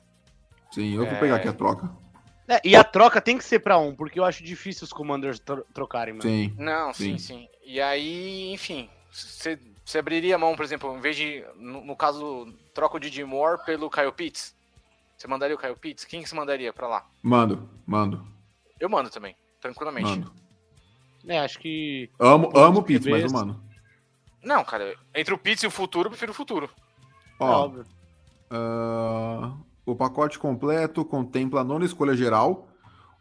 [0.73, 1.21] Sim, eu vou É.
[1.21, 1.88] pegar aqui a troca.
[2.53, 5.39] É, e a troca tem que ser pra um, porque eu acho difícil os Commanders
[5.39, 6.29] tro- trocarem, mano.
[6.29, 6.53] Sim.
[6.59, 7.19] Não, sim, Sim.
[7.19, 7.49] sim.
[7.65, 12.53] E aí, enfim, você abriria a mão, por exemplo, em vez de, no, no caso,
[12.75, 14.55] troca o Didi Moore pelo Kyle Pitts?
[15.17, 16.05] Você mandaria o Kyle Pitts?
[16.05, 17.07] Quem que você mandaria pra lá?
[17.23, 18.27] Mando, mando,
[18.81, 20.09] Eu mando também, tranquilamente.
[20.11, 20.33] mando.
[21.29, 22.11] É, acho que.
[22.19, 23.63] Amo, amo o Pitts, mas eu mando.
[24.43, 26.69] Não, cara, entre o Pitts e o futuro, eu prefiro o futuro.
[27.39, 27.85] é Ó, óbvio.
[28.51, 29.53] ah,
[29.92, 32.68] o pacote completo contempla a nona escolha geral,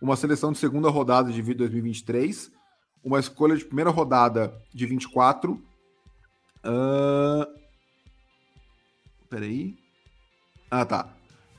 [0.02, 2.52] uma seleção de segunda rodada de 2023,
[3.04, 5.62] uma escolha de primeira rodada de 24.
[6.64, 7.48] ah,
[9.30, 9.78] peraí.
[10.72, 11.10] Ah, tá.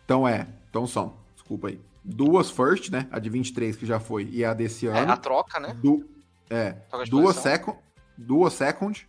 [0.04, 0.46] Então é.
[0.68, 1.16] Então são.
[1.34, 1.80] Desculpa aí.
[2.04, 3.08] Duas first, né?
[3.10, 5.12] A de 23 que já foi e a desse É, ano.
[5.12, 5.74] a troca, né?
[5.82, 6.08] Du
[6.48, 7.78] é, Troca duas second,
[8.18, 9.06] duas second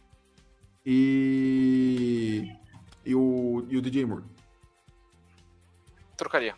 [0.86, 2.52] e
[3.04, 4.24] e o, e o DJ Moore.
[6.22, 6.54] Trocaria.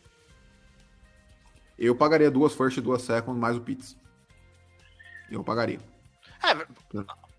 [1.80, 3.95] Eu pagaria duas first e duas second mais o Pitts.
[5.32, 5.80] Eu pagaria.
[6.43, 6.54] É,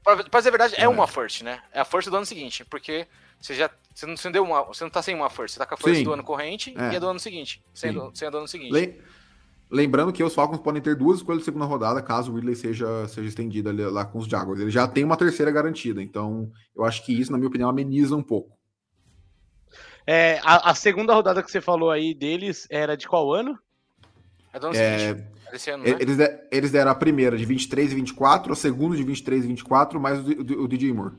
[0.03, 0.89] pra, pra dizer a verdade, é É.
[0.89, 1.63] uma first, né?
[1.73, 3.07] É a first do ano seguinte, porque
[3.39, 3.71] você já.
[3.95, 4.63] Você não, você não deu uma.
[4.65, 6.05] Você não tá sem uma first, você tá com a first Sim.
[6.05, 6.95] do ano corrente É.
[6.95, 7.63] e a do ano seguinte.
[7.75, 8.73] Sem, do, sem a do ano seguinte.
[8.73, 9.03] Le-
[9.71, 13.09] Lembrando que os Falcons podem ter duas escolhas de segunda rodada caso o Ridley seja,
[13.09, 14.61] seja estendido ali, lá com os Jaguars.
[14.61, 18.15] Ele já tem uma terceira garantida, então eu acho que isso, na minha opinião, ameniza
[18.15, 18.57] um pouco.
[20.07, 23.59] É, a, a segunda rodada que você falou aí deles era de qual ano?
[24.53, 25.29] É do ano É, seguinte.
[25.53, 25.91] Esse ano, né?
[26.01, 26.19] Eles,
[26.51, 30.19] eles deram a primeira de 23 e 24, a segunda de 23 e 24, mais
[30.21, 30.31] o,
[30.63, 31.15] o DJ Moore.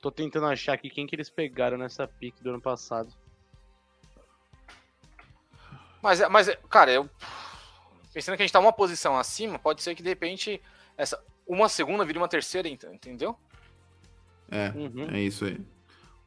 [0.00, 3.08] Tô tentando achar aqui quem que eles pegaram nessa pick do ano passado.
[6.02, 7.08] Mas, é- mas, é- cara, eu.
[8.12, 10.60] Pensando que a gente tá uma posição acima, pode ser que de repente
[10.98, 13.36] essa uma segunda vire uma terceira, ent- entendeu?
[14.50, 15.08] É, Uhum.
[15.14, 15.58] é isso aí.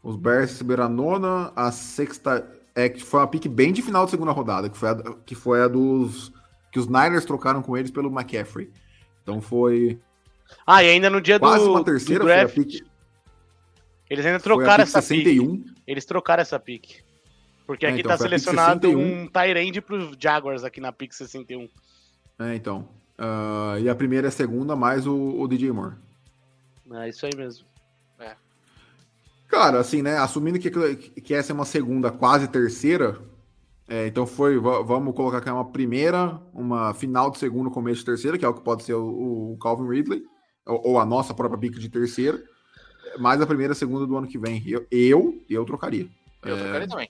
[0.06, 2.48] Os Bears receberam a nona, a sexta.
[2.76, 5.34] É, que foi uma pique bem de final de segunda rodada, que foi a, que
[5.34, 6.32] foi a dos.
[6.72, 8.70] Que os Niners trocaram com eles pelo McCaffrey.
[9.24, 10.00] Então foi
[10.68, 12.86] Ah, e ainda no dia do, quase uma terceira, foi a pique.
[14.08, 15.24] eles ainda trocaram pique essa pick.
[15.24, 15.66] 61.
[15.88, 17.04] Eles trocaram essa pick.
[17.66, 19.24] Porque É, aqui então, tá selecionado 61.
[19.24, 21.68] um Tyrande pros Jaguars aqui na pick 61.
[22.38, 22.88] É, então.
[23.18, 25.96] Ah, e a primeira e a segunda, mais o, o DJ Moore.
[26.92, 27.66] É isso aí mesmo.
[29.56, 30.18] Cara, assim, né?
[30.18, 30.70] Assumindo que,
[31.22, 33.18] que essa é uma segunda, quase terceira.
[33.88, 38.00] é, então foi, va- vamos colocar que é uma primeira, uma final de segunda, começo
[38.00, 40.24] de terceira, que é o que pode ser o, o Calvin Ridley,
[40.66, 42.38] ou, ou a nossa própria pick de terceira,
[43.18, 44.62] mais a primeira e segunda do ano que vem.
[44.68, 46.10] Eu, eu, eu trocaria
[46.44, 46.60] Eu É.
[46.64, 47.10] trocaria também.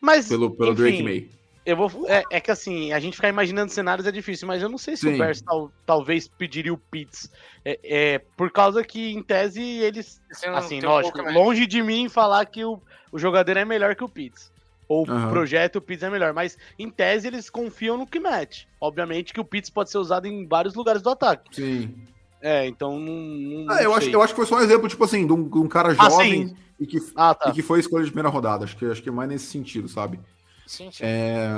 [0.00, 1.28] Mas, pelo, pelo enfim, Drake May.
[1.66, 2.08] Eu vou.
[2.08, 4.96] É, é que assim, a gente ficar imaginando cenários é difícil, mas eu não sei
[4.96, 5.14] se Sim.
[5.14, 7.30] o Bears tal- talvez pediria o Pitts.
[7.64, 10.20] É, é, por causa que, em tese, eles.
[10.54, 11.32] Assim, um lógico, né?
[11.32, 14.52] longe de mim falar que o, o jogador é melhor que o Pitts.
[14.88, 15.26] Ou Aham.
[15.26, 16.32] o projeto, o Pitts é melhor.
[16.32, 18.68] Mas, em tese, eles confiam no que mete.
[18.80, 21.54] Obviamente que o Pitts pode ser usado em vários lugares do ataque.
[21.56, 21.92] Sim.
[22.40, 23.12] É, então não.
[23.12, 23.98] não Ah, eu, sei.
[23.98, 25.88] acho, eu acho que foi só um exemplo, tipo assim, de um, de um cara
[25.98, 26.56] Ah, jovem sim.
[26.78, 27.50] e, que, Ah, tá.
[27.50, 28.64] e que foi escolha de primeira rodada.
[28.64, 30.20] Acho que, acho que é mais nesse sentido, sabe?
[30.66, 31.04] Sim, sim.
[31.04, 31.48] É,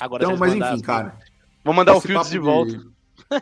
[0.00, 1.18] Agora então, eles mas enfim, cara.
[1.64, 2.80] Vou mandar o Fields de volta.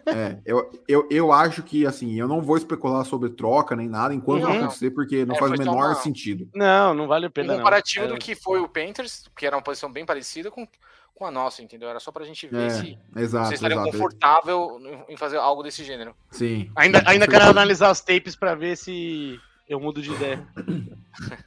[0.07, 4.13] É, eu, eu, eu acho que, assim, eu não vou especular sobre troca nem nada
[4.15, 4.49] enquanto Uhum.
[4.49, 6.49] não acontecer, porque não É, faz o menor uma- sentido.
[6.55, 7.49] Não, não vale a Um pena.
[7.53, 7.59] não.
[7.59, 10.67] comparativo É, do que foi o Panthers, que era uma posição bem parecida com,
[11.15, 11.89] com a nossa, entendeu?
[11.89, 13.93] Era só pra gente ver É, se exato, vocês estariam exato.
[13.97, 16.17] confortável em fazer algo desse gênero.
[16.33, 16.69] Sim.
[16.75, 19.39] Ainda, ainda quero analisar as tapes pra ver se
[19.69, 20.47] eu mudo de ideia.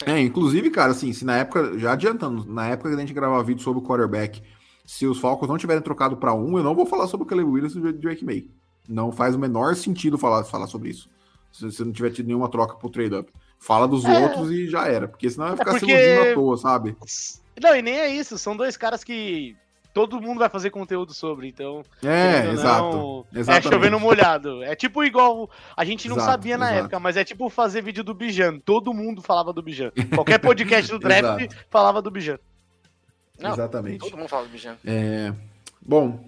[0.06, 3.44] É, inclusive, cara, assim, se na época, já adiantando, na época que a gente gravava
[3.44, 4.42] vídeo sobre o quarterback,
[4.86, 7.50] se os Falcons não tiverem trocado pra um, eu não vou falar sobre o Caleb
[7.50, 8.48] Williams e o Drake May.
[8.88, 11.10] Não faz o menor sentido falar, falar sobre isso.
[11.52, 13.32] Se você não tiver tido nenhuma troca pro trade-up.
[13.60, 14.20] Fala dos É.
[14.24, 15.08] outros e já era.
[15.08, 16.98] Porque senão vai ficar porque- se iludindo à toa, sabe?
[17.62, 18.38] Não, e nem é isso.
[18.38, 19.56] São dois caras que
[19.94, 21.84] todo mundo vai fazer conteúdo sobre, então.
[22.04, 23.26] É, exato.
[23.34, 23.70] É Exatamente.
[23.74, 24.64] chovendo molhado.
[24.64, 25.50] É tipo igual.
[25.76, 26.80] A gente não Exato, sabia na exato.
[26.82, 28.60] época, mas é tipo fazer vídeo do Bijan.
[28.60, 29.92] Todo mundo falava do Bijan.
[30.14, 32.40] Qualquer podcast do draft falava do Bijan.
[33.40, 34.00] Não, Exatamente.
[34.00, 34.76] Todo mundo fala do Bijan.
[34.86, 35.34] É,
[35.82, 36.24] bom,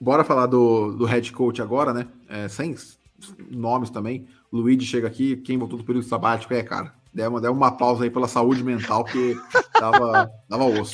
[0.00, 2.06] bora falar do, do head coach agora, né?
[2.28, 2.76] É, sem
[3.50, 4.26] nomes também.
[4.52, 6.92] Luigi chega aqui, quem voltou do período sabático é, cara.
[7.12, 9.36] Deu uma, deu uma pausa aí pela saúde mental, que
[9.80, 10.92] dava, dava osso.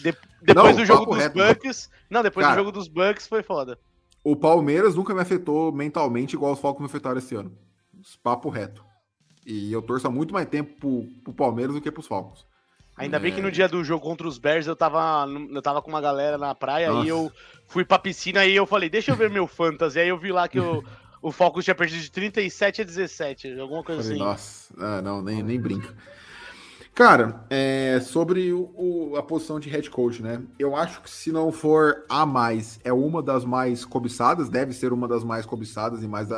[0.00, 1.38] De- depois Não, do jogo dos reto.
[1.38, 1.90] Bucks.
[2.08, 2.54] Não, depois Cara.
[2.56, 3.78] do jogo dos Bucks foi foda.
[4.22, 7.52] o Palmeiras nunca me afetou mentalmente igual os Falcons me afetaram esse ano.
[8.22, 8.84] Papo reto.
[9.46, 12.46] E eu torço há muito mais tempo pro, pro Palmeiras do que pros Falcons.
[12.96, 13.42] Ainda bem que É.
[13.42, 16.54] no dia do jogo contra os Bears eu tava, eu tava com uma galera na
[16.54, 17.04] praia Nossa.
[17.06, 17.30] e eu
[17.66, 19.98] fui pra piscina e eu falei, deixa eu ver meu fantasy.
[19.98, 20.84] Aí eu vi lá que o,
[21.28, 24.24] o Falcons tinha perdido de 37 a 17, alguma coisa Falei, assim.
[24.24, 25.94] nossa, ah, não, nem, nem brinca.
[26.94, 30.42] Cara, é, sobre o, o- a posição de head coach, né?
[30.58, 34.92] Eu acho que se não for a mais, é uma das mais cobiçadas, deve ser
[34.92, 36.28] uma das mais cobiçadas e mais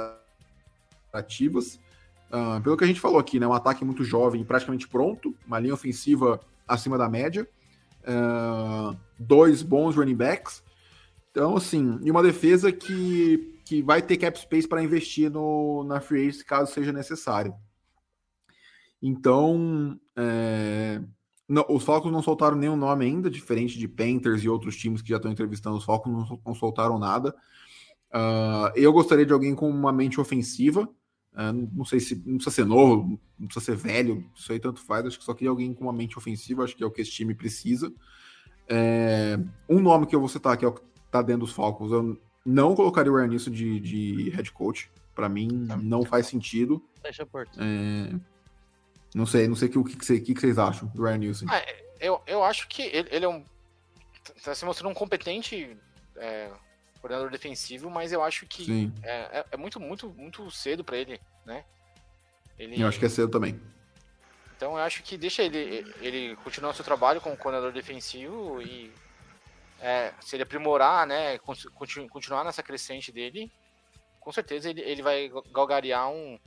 [1.12, 1.78] atrativas.
[2.30, 3.46] Ah, pelo que a gente falou aqui, né?
[3.46, 7.46] Um ataque muito jovem praticamente pronto, uma linha ofensiva acima da média,
[8.06, 10.62] ah, dois bons running backs.
[11.30, 16.00] Então, assim, e uma defesa que, que vai ter cap space para investir no, na
[16.00, 17.52] free agency caso seja necessário.
[19.02, 21.02] Então, é,
[21.48, 25.08] não, os Falcons não soltaram nenhum nome ainda, diferente de Panthers e outros times que
[25.08, 27.34] já estão entrevistando os Falcons, não, não soltaram nada.
[28.12, 30.88] Ah, eu gostaria de alguém com uma mente ofensiva.
[31.34, 34.80] ah, não sei se não precisa ser novo, não precisa ser velho, isso aí tanto
[34.80, 35.06] faz.
[35.06, 37.10] Acho que só queria alguém com uma mente ofensiva, acho que é o que esse
[37.10, 37.92] time precisa.
[38.68, 41.90] É, um nome que eu vou citar, que é o que tá dentro dos Falcons,
[41.90, 44.90] eu não colocaria o Ryan Nisso de, de head coach.
[45.14, 45.48] Para mim,
[45.82, 46.82] não faz sentido.
[47.02, 47.58] Fecha a porta.
[47.58, 48.14] É,
[49.14, 50.88] Não sei, não sei o que, o que, que, cê- o que que vocês acham
[50.88, 51.48] do Ryan Nielsen.
[51.50, 51.64] Ah,
[51.98, 53.42] eu, eu acho que ele, ele é um.
[54.44, 55.74] Tá se mostrando um competente
[56.16, 56.50] é,
[57.00, 61.18] coordenador defensivo, mas eu acho que é, é- é muito, muito, muito cedo pra ele,
[61.46, 61.64] né?
[62.58, 63.58] Ele, eu acho que é cedo também.
[64.56, 68.90] Então eu acho que deixa ele, ele continuar o seu trabalho como coordenador defensivo e
[69.80, 71.38] é, se ele aprimorar, né,
[72.08, 73.50] continuar nessa crescente dele,
[74.20, 76.38] com certeza ele, ele vai galgarear um,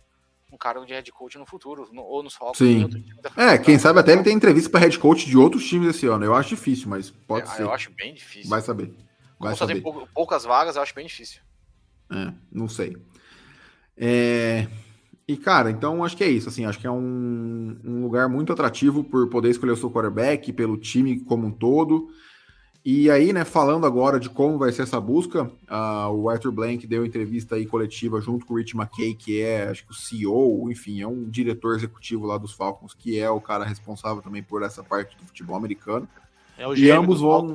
[0.51, 2.57] um cargo de head coach no futuro, no, ou nos Falcons.
[2.57, 3.05] Sim.
[3.37, 6.25] É, quem sabe até ele tem entrevista para head coach de outros times esse ano.
[6.25, 7.63] Eu acho difícil, mas pode é, ser.
[7.63, 8.49] Eu acho bem difícil.
[8.49, 8.87] Vai saber.
[9.39, 9.81] Vai Como saber.
[9.81, 11.41] só tem poucas vagas, eu acho bem difícil.
[12.11, 12.97] É, não sei.
[13.95, 14.67] É...
[15.27, 16.49] E, cara, então acho que é isso.
[16.49, 20.51] Assim, acho que é um, um lugar muito atrativo por poder escolher o seu quarterback,
[20.51, 22.09] pelo time como um todo.
[22.83, 26.87] E aí, né, falando agora de como vai ser essa busca, uh, o Arthur Blank
[26.87, 30.71] deu entrevista aí coletiva junto com o Rich McKay, que é, acho que o CEO,
[30.71, 34.63] enfim, é um diretor executivo lá dos Falcons, que é o cara responsável também por
[34.63, 36.07] essa parte do futebol americano.
[36.57, 37.53] É o e ambos vão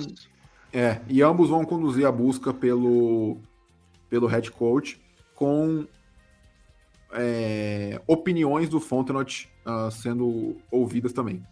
[0.73, 3.39] é, e ambos vão conduzir a busca pelo
[4.09, 5.01] pelo head coach
[5.35, 5.87] com
[7.13, 11.47] é, opiniões do Fontenot uh, sendo ouvidas também.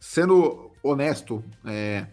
[0.00, 2.06] Sendo honesto, é,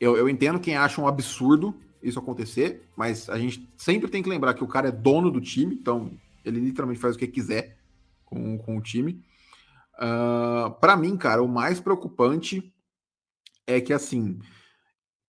[0.00, 4.28] eu, eu entendo quem acha um absurdo isso acontecer, mas a gente sempre tem que
[4.28, 6.10] lembrar que o cara é dono do time, então
[6.44, 7.78] ele literalmente faz o que quiser
[8.24, 9.24] com, com o time.
[9.94, 12.72] Uh, para mim, cara, o mais preocupante
[13.66, 14.38] é que assim,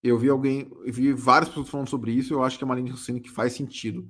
[0.03, 2.86] eu vi alguém, vi várias pessoas falando sobre isso, eu acho que é uma linha
[2.86, 4.08] de raciocínio que faz sentido.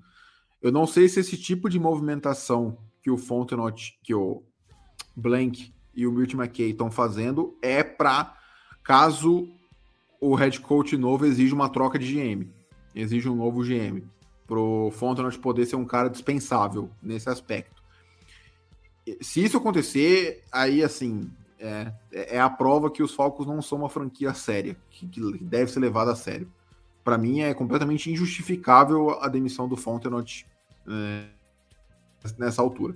[0.62, 4.44] Eu não sei se esse tipo de movimentação que o Fontenot, que o
[5.16, 8.36] Blank e o Milt McKay estão fazendo é para
[8.84, 9.48] caso
[10.20, 12.50] o head coach novo exige uma troca de GM,
[12.96, 14.04] exige um novo GM,
[14.46, 17.84] pro Fontenot poder ser um cara dispensável nesse aspecto.
[19.22, 23.90] Se isso acontecer, aí assim, é, é a prova que os Falcons não são uma
[23.90, 26.52] franquia séria, que, que deve ser levada a sério.
[27.04, 30.46] Para mim é completamente injustificável a demissão do Fontenot
[30.88, 31.26] é,
[32.38, 32.96] nessa altura.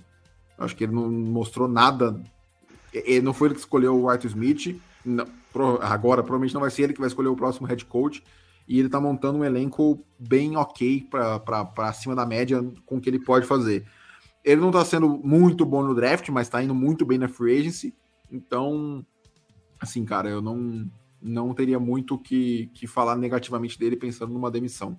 [0.57, 2.21] Acho que ele não mostrou nada.
[2.93, 5.25] Ele não foi ele que escolheu o Arthur Smith, não,
[5.81, 8.23] agora provavelmente não vai ser ele que vai escolher o próximo head coach.
[8.67, 13.09] E ele tá montando um elenco bem ok para cima da média com o que
[13.09, 13.85] ele pode fazer.
[14.43, 17.59] Ele não tá sendo muito bom no draft, mas tá indo muito bem na free
[17.59, 17.93] agency.
[18.31, 19.05] Então,
[19.79, 20.89] assim, cara, eu não,
[21.21, 24.97] não teria muito que, que falar negativamente dele pensando numa demissão.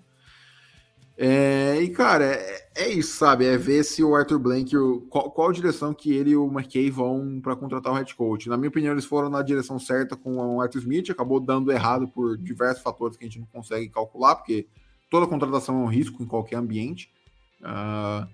[1.16, 3.44] É, e, cara, é, é, isso, sabe?
[3.44, 6.90] É ver se o Arthur Blank, o, qual, qual direção que ele e o McKay
[6.90, 8.48] vão para contratar o head coach.
[8.48, 12.08] Na minha opinião, eles foram na direção certa com o Arthur Smith, acabou dando errado
[12.08, 14.66] por diversos fatores que a gente não consegue calcular, porque
[15.10, 17.12] toda contratação é um risco em qualquer ambiente.
[17.60, 18.26] Uh,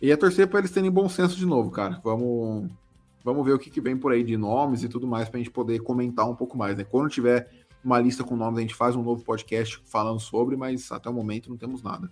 [0.00, 2.00] e é torcer para eles terem bom senso de novo, cara.
[2.04, 2.70] Vamos,
[3.24, 5.42] vamos ver o que, que vem por aí de nomes e tudo mais para a
[5.42, 6.84] gente poder comentar um pouco mais, né?
[6.84, 7.50] Quando tiver
[7.86, 11.12] uma lista com nomes, a gente faz um novo podcast falando sobre, mas até o
[11.12, 12.10] momento não temos nada.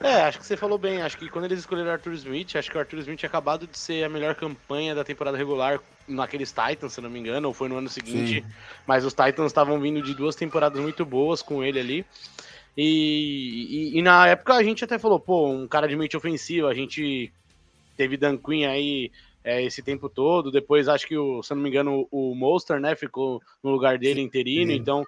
[0.00, 1.02] É, acho que você falou bem.
[1.02, 3.78] Acho que quando eles escolheram Arthur Smith, acho que o Arthur Smith tinha acabado de
[3.78, 7.68] ser a melhor campanha da temporada regular naqueles Titans, se não me engano, ou foi
[7.68, 8.40] no ano seguinte.
[8.40, 8.46] Sim.
[8.86, 12.06] Mas os Titans estavam vindo de duas temporadas muito boas com ele ali.
[12.74, 16.68] E, e, e, na época a gente até falou, pô, um cara de mente ofensiva,
[16.68, 17.30] a gente
[17.96, 19.10] teve Dan Quinn aí
[19.46, 20.50] é, esse tempo todo.
[20.50, 24.20] Depois, acho que, o, se não me engano, o, Monster, né, ficou no lugar dele
[24.20, 24.72] interino.
[24.72, 24.76] Sim.
[24.76, 25.04] Então,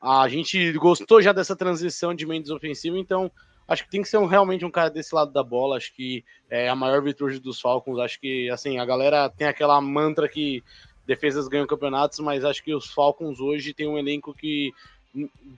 [0.00, 2.96] a gente gostou já dessa transição de Mendes ofensivo.
[2.96, 3.30] Então,
[3.68, 5.76] acho que tem que ser um, realmente um cara desse lado da bola.
[5.76, 7.98] Acho que é a maior virtude dos Falcons.
[7.98, 10.64] Acho que, assim, a galera tem aquela mantra que
[11.06, 14.72] defesas ganham campeonatos, mas acho que os Falcons hoje tem um elenco que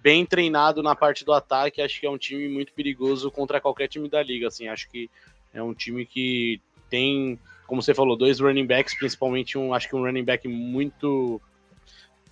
[0.03, 3.89] bem treinado na parte do ataque, acho que é um time muito perigoso contra qualquer
[3.89, 5.11] time da liga, assim, acho que
[5.53, 9.95] é um time que tem como você falou, dois running backs, principalmente um, acho que
[9.95, 11.41] um running back muito.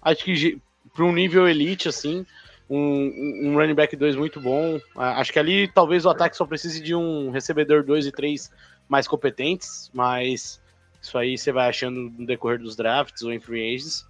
[0.02, 0.58] Acho que
[0.94, 2.24] para um nível elite, assim,
[2.68, 4.80] um, um running back 2 muito bom.
[4.96, 8.50] Acho que ali talvez o ataque só precise de um recebedor 2 e 3
[8.88, 10.60] mais competentes, mas
[11.02, 14.06] isso aí você vai achando no decorrer dos drafts ou em free agents.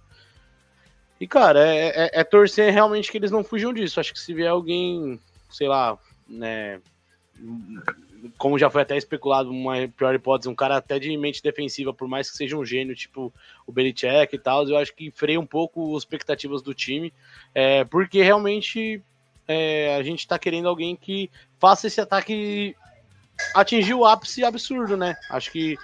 [1.19, 3.99] E, cara, é, é, é, torcer realmente que eles não fujam disso.
[3.99, 6.79] Acho que se vier alguém, sei lá, né,
[8.37, 12.07] como já foi até especulado, uma pior hipótese, um cara até de mente defensiva, por
[12.07, 13.33] mais que seja um gênio, tipo
[13.65, 17.13] o Belichick e tal, eu acho que freia um pouco as expectativas do time,
[17.53, 19.01] é, porque realmente
[19.47, 22.75] é, a gente tá querendo alguém que faça esse ataque
[23.53, 25.15] atingir o ápice absurdo, né?
[25.29, 25.77] Acho que,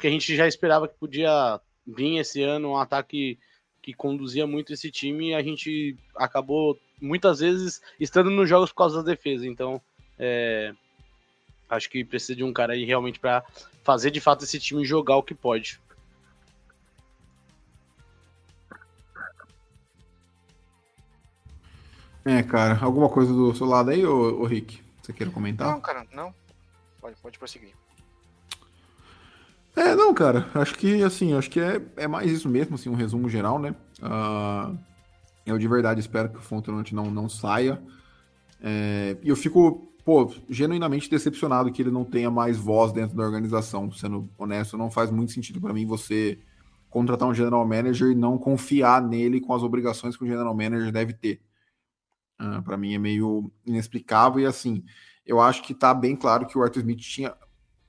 [0.00, 3.38] que a gente já esperava que podia vir esse ano um ataque
[3.82, 8.76] que conduzia muito esse time e a gente acabou muitas vezes estando nos jogos por
[8.76, 9.80] causa da defesa, então
[10.18, 10.74] é,
[11.70, 13.44] Acho que precisa de um cara aí realmente para
[13.84, 15.80] fazer de fato esse time jogar o que pode.
[22.24, 24.82] É, cara, alguma coisa do seu lado aí, ô, ô Rick?
[25.00, 25.68] Você quer comentar?
[25.68, 26.34] Não, cara, não.
[27.00, 27.72] Pode, pode prosseguir.
[29.74, 32.94] É, não, cara, acho que assim, acho que é, é mais isso mesmo, assim, um
[32.94, 33.74] resumo geral, né?
[34.02, 34.76] Uh,
[35.46, 37.80] Eu de verdade espero que o Fontenot não, não saia.
[38.62, 43.22] É, e eu fico, pô, genuinamente decepcionado que ele não tenha mais voz dentro da
[43.22, 43.90] organização.
[43.92, 46.38] Sendo honesto, não faz muito sentido para mim você
[46.88, 50.90] contratar um general manager e não confiar nele com as obrigações que o general manager
[50.90, 51.40] deve ter.
[52.40, 54.82] Uh, para mim é meio inexplicável e assim,
[55.24, 57.34] eu acho que tá bem claro que o Arthur Smith tinha,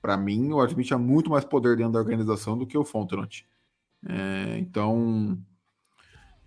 [0.00, 2.84] para mim, o Arthur Smith tinha muito mais poder dentro da organização do que o
[2.84, 3.46] Fontenot.
[4.06, 5.38] É, então,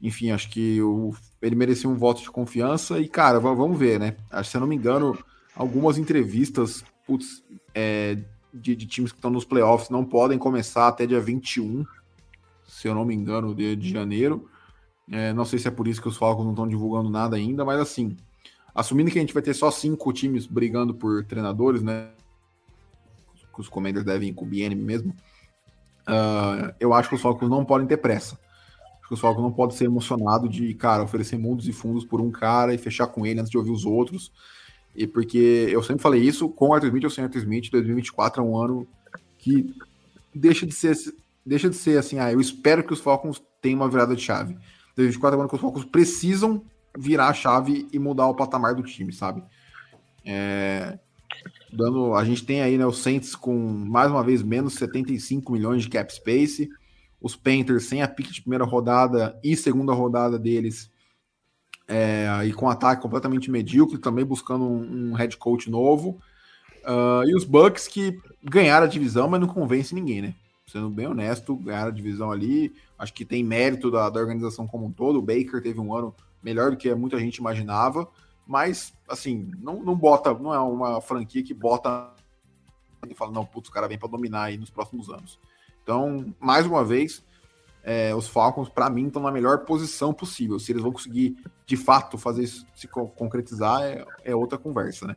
[0.01, 4.15] enfim, acho que o, ele merecia um voto de confiança e, cara, vamos ver, né?
[4.29, 5.17] Acho, se eu não me engano,
[5.55, 7.43] algumas entrevistas putz,
[7.73, 8.17] é,
[8.53, 11.85] de, de, times que estão nos playoffs não podem começar até dia 21,
[12.67, 14.49] se eu não me engano, de, de janeiro.
[15.11, 17.63] É, não sei se é por isso que os Falcons não estão divulgando nada ainda,
[17.63, 18.17] mas assim,
[18.73, 22.09] assumindo que a gente vai ter só cinco times brigando por treinadores, né?
[23.53, 25.15] Que os Commanders devem ir com o BN mesmo.
[26.07, 28.39] Uh, eu acho que os Falcons não podem ter pressa.
[28.99, 32.19] Acho que os Falcons não podem ser emocionados de, cara, oferecer mundos e fundos por
[32.19, 34.31] um cara e fechar com ele antes de ouvir os outros.
[34.95, 38.41] E porque eu sempre falei isso, com o Arthur Smith ou sem Arthur Smith, 2024
[38.41, 38.87] é um ano
[39.37, 39.75] que
[40.33, 40.95] deixa de ser,
[41.45, 44.53] deixa de ser assim, ah, eu espero que os Falcons tenham uma virada de chave.
[44.95, 46.63] 2024 é um ano que os Falcons precisam
[46.97, 49.43] virar a chave e mudar o patamar do time, sabe?
[50.25, 50.97] É,
[51.71, 55.83] dando, a gente tem aí né, o Saints com mais uma vez menos 75 milhões
[55.83, 56.69] de cap space,
[57.21, 60.89] os Panthers sem a pick de primeira rodada e segunda rodada deles,
[61.87, 66.19] é, e com ataque completamente medíocre, também buscando um, um head coach novo.
[66.83, 70.35] Uh, e os Bucks que ganharam a divisão, mas não convence ninguém, né?
[70.67, 72.73] Sendo bem honesto, ganharam a divisão ali.
[72.97, 75.19] Acho que tem mérito da, da organização como um todo.
[75.19, 76.13] O Baker teve um ano
[76.43, 78.07] melhor do que muita gente imaginava,
[78.45, 82.13] mas assim, não, não bota, não é uma franquia que bota
[83.09, 85.39] e fala, não, putz, o cara vem para dominar aí nos próximos anos.
[85.83, 87.23] Então, mais uma vez,
[87.85, 90.59] é, os Falcons, para mim, estão na melhor posição possível.
[90.59, 95.15] Se eles vão conseguir, de fato, fazer isso se concretizar, é, é outra conversa, né?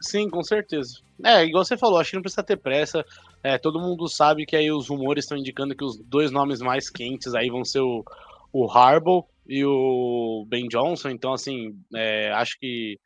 [0.00, 1.00] Sim, com certeza.
[1.22, 3.04] É, igual você falou, acho que não precisa ter pressa.
[3.42, 6.88] É, todo mundo sabe que aí os rumores estão indicando que os dois nomes mais
[6.88, 8.02] quentes aí vão ser o,
[8.50, 11.10] o Harbaugh e o Ben Johnson.
[11.10, 12.98] Então, assim, é, acho que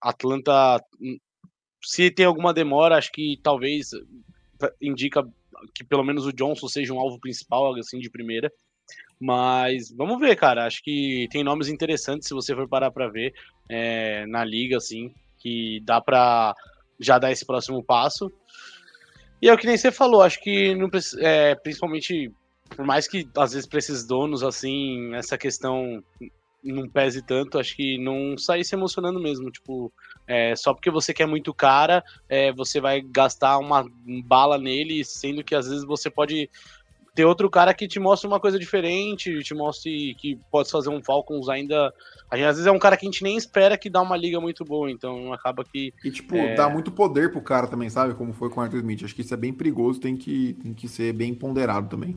[0.00, 1.18] Atlanta, hum,
[1.82, 3.90] se tem alguma demora, acho que talvez
[4.80, 5.28] indica
[5.74, 8.50] que pelo menos o Johnson seja um alvo principal, assim, de primeira.
[9.20, 10.66] Mas vamos ver, cara.
[10.66, 13.32] Acho que tem nomes interessantes se você for parar para ver
[13.68, 16.54] é, na liga, assim, que dá para
[17.00, 18.30] já dar esse próximo passo.
[19.40, 20.90] E é o que nem você falou, acho que não,
[21.20, 22.30] é, principalmente
[22.70, 26.02] por mais que às vezes para esses donos, assim, essa questão
[26.62, 29.50] não pese tanto, acho que não sair se emocionando mesmo.
[29.50, 29.92] Tipo,
[30.26, 33.86] é, só porque você quer muito cara, é, você vai gastar uma
[34.24, 36.50] bala nele, sendo que às vezes você pode
[37.18, 41.02] ter outro cara que te mostre uma coisa diferente, te mostre que pode fazer um
[41.02, 41.92] Falcons ainda.
[42.30, 44.64] Às vezes é um cara que a gente nem espera que dá uma liga muito
[44.64, 45.92] boa, então acaba que.
[46.04, 46.54] E, tipo, é...
[46.54, 48.14] dá muito poder pro cara também, sabe?
[48.14, 49.02] Como foi com o Arthur Smith.
[49.02, 52.14] Acho que isso é bem perigoso, tem que, tem que ser bem ponderado também.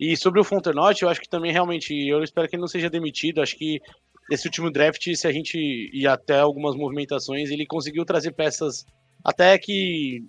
[0.00, 2.88] E sobre o Fontenot, eu acho que também realmente, eu espero que ele não seja
[2.88, 3.42] demitido.
[3.42, 3.82] Acho que
[4.30, 5.58] esse último draft, se a gente
[5.92, 8.86] ir até algumas movimentações, ele conseguiu trazer peças
[9.22, 10.24] até que.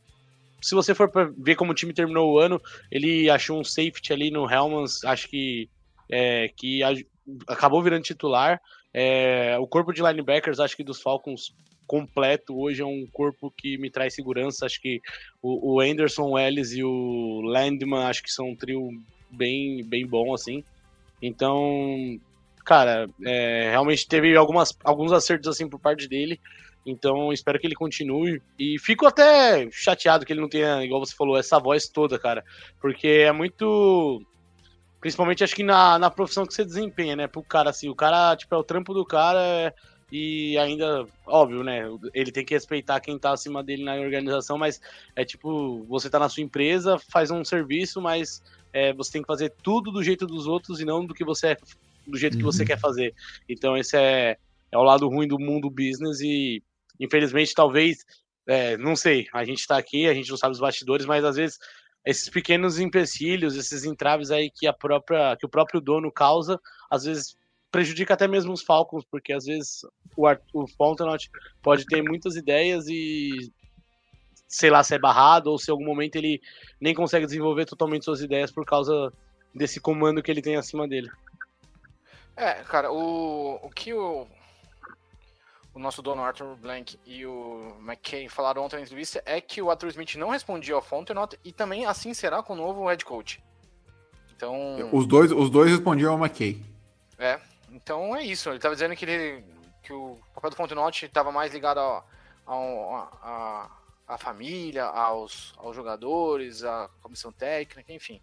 [0.61, 2.61] Se você for ver como o time terminou o ano,
[2.91, 5.67] ele achou um safety ali no Helmans, acho que,
[6.11, 6.81] é, que
[7.47, 8.59] acabou virando titular.
[8.93, 11.55] É, o corpo de linebackers, acho que dos Falcons
[11.87, 14.65] completo hoje é um corpo que me traz segurança.
[14.65, 15.01] Acho que
[15.41, 18.91] o, o Anderson, Ellis e o Landman, acho que são um trio
[19.31, 20.63] bem, bem bom, assim.
[21.21, 22.19] Então,
[22.65, 26.39] cara, é, realmente teve algumas, alguns acertos, assim, por parte dele.
[26.85, 28.41] Então, espero que ele continue.
[28.57, 32.43] E fico até chateado que ele não tenha, igual você falou, essa voz toda, cara.
[32.79, 34.21] Porque é muito.
[34.99, 37.27] Principalmente, acho que na, na profissão que você desempenha, né?
[37.27, 39.73] Pro cara, assim, o cara, tipo, é o trampo do cara.
[40.11, 41.83] E ainda, óbvio, né?
[42.13, 44.81] Ele tem que respeitar quem tá acima dele na organização, mas
[45.15, 48.43] é tipo, você tá na sua empresa, faz um serviço, mas
[48.73, 51.47] é, você tem que fazer tudo do jeito dos outros e não do que você
[51.47, 51.57] é,
[52.05, 52.67] do jeito que você uhum.
[52.67, 53.13] quer fazer.
[53.47, 54.37] Então esse é,
[54.69, 56.61] é o lado ruim do mundo business e
[56.99, 57.99] infelizmente talvez,
[58.45, 61.37] é, não sei, a gente está aqui, a gente não sabe os bastidores, mas às
[61.37, 61.57] vezes
[62.05, 66.59] esses pequenos empecilhos, esses entraves aí que a própria que o próprio dono causa,
[66.89, 67.35] às vezes
[67.71, 69.81] prejudica até mesmo os Falcons, porque às vezes
[70.15, 71.29] o, o Fontenot
[71.61, 73.51] pode ter muitas ideias e
[74.47, 76.41] sei lá, se é barrado ou se em algum momento ele
[76.79, 79.11] nem consegue desenvolver totalmente suas ideias por causa
[79.55, 81.09] desse comando que ele tem acima dele.
[82.35, 84.27] É, cara, o, o que o,
[85.73, 89.69] o nosso dono Arthur Blank e o McKay falaram ontem na entrevista é que o
[89.69, 93.41] Arthur Smith não respondia ao Fontenot e também assim será com o novo head coach.
[94.35, 94.89] Então.
[94.91, 96.61] Os dois, os dois respondiam ao McKay.
[97.17, 97.39] É,
[97.83, 98.49] então é isso.
[98.49, 99.43] Ele estava dizendo que, ele,
[99.83, 102.03] que o papel do Fontenot estava mais ligado a,
[102.47, 103.71] a, a,
[104.07, 108.21] a, família, aos, aos jogadores, à comissão técnica, enfim.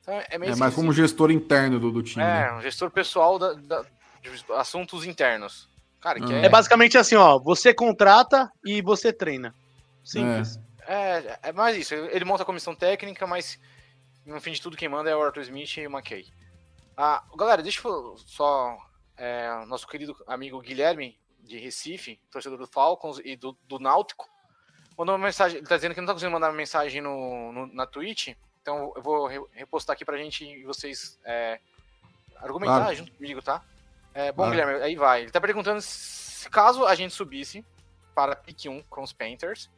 [0.00, 2.24] Então é meio É mais como gestor interno do, do time.
[2.24, 2.52] É, né?
[2.52, 3.82] um gestor pessoal da, da,
[4.22, 5.68] de assuntos internos.
[6.00, 6.36] Cara, que hum.
[6.36, 6.46] é...
[6.46, 9.54] é basicamente assim, ó, você contrata e você treina.
[10.04, 10.58] Simples.
[10.86, 11.94] É, é, é mais isso.
[11.94, 13.58] Ele monta a comissão técnica, mas
[14.24, 16.26] no fim de tudo quem manda é o Arthur Smith e o McKay.
[16.96, 18.76] Ah, galera, deixa eu só.
[19.18, 24.28] É, nosso querido amigo Guilherme, de Recife, torcedor do Falcons e do, do Náutico,
[24.96, 25.58] mandou uma mensagem.
[25.58, 28.34] Ele tá dizendo que não tá conseguindo mandar uma mensagem no, no na Twitch.
[28.60, 31.60] Então eu vou repostar aqui pra gente e vocês é,
[32.36, 32.96] argumentar claro.
[32.96, 33.62] junto comigo, tá?
[34.12, 34.50] É, bom, claro.
[34.50, 35.22] Guilherme, aí vai.
[35.22, 37.64] Ele tá perguntando se caso a gente subisse
[38.14, 39.70] para pick 1 com os Panthers,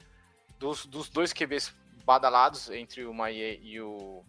[0.58, 4.22] dos, dos dois QBs badalados entre o Maie e o,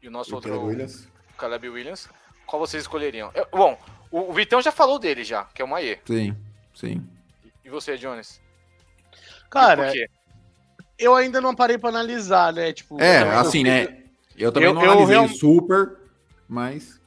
[0.00, 0.64] e o nosso e outro.
[0.64, 1.08] Williams.
[1.38, 2.08] Caleb Williams.
[2.46, 3.30] Qual vocês escolheriam?
[3.34, 3.78] Eu, bom,
[4.10, 5.98] o, o, Vitão já falou dele já, que é o Maie.
[6.06, 6.36] Sim,
[6.74, 7.06] sim.
[7.64, 8.40] E você, Jones?
[9.50, 9.92] Cara,
[10.98, 12.72] eu ainda não parei para analisar, né?
[12.72, 14.04] Tipo, é, assim, né?
[14.36, 15.98] Eu também eu, não analisei eu, super,
[16.48, 17.00] mas.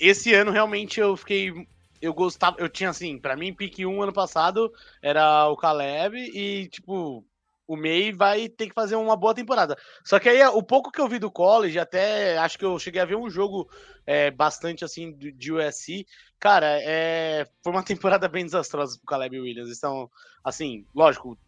[0.00, 1.66] Esse ano realmente eu fiquei.
[2.00, 6.68] Eu gostava, eu tinha assim, para mim, pique 1 ano passado era o Caleb e,
[6.68, 7.24] tipo,
[7.66, 9.76] o May vai ter que fazer uma boa temporada.
[10.04, 13.00] Só que aí, o pouco que eu vi do college, até acho que eu cheguei
[13.00, 13.68] a ver um jogo
[14.06, 16.06] é, bastante assim de USC.
[16.38, 19.76] Cara, é, foi uma temporada bem desastrosa pro Caleb Williams.
[19.76, 20.10] Então,
[20.42, 21.38] assim, lógico,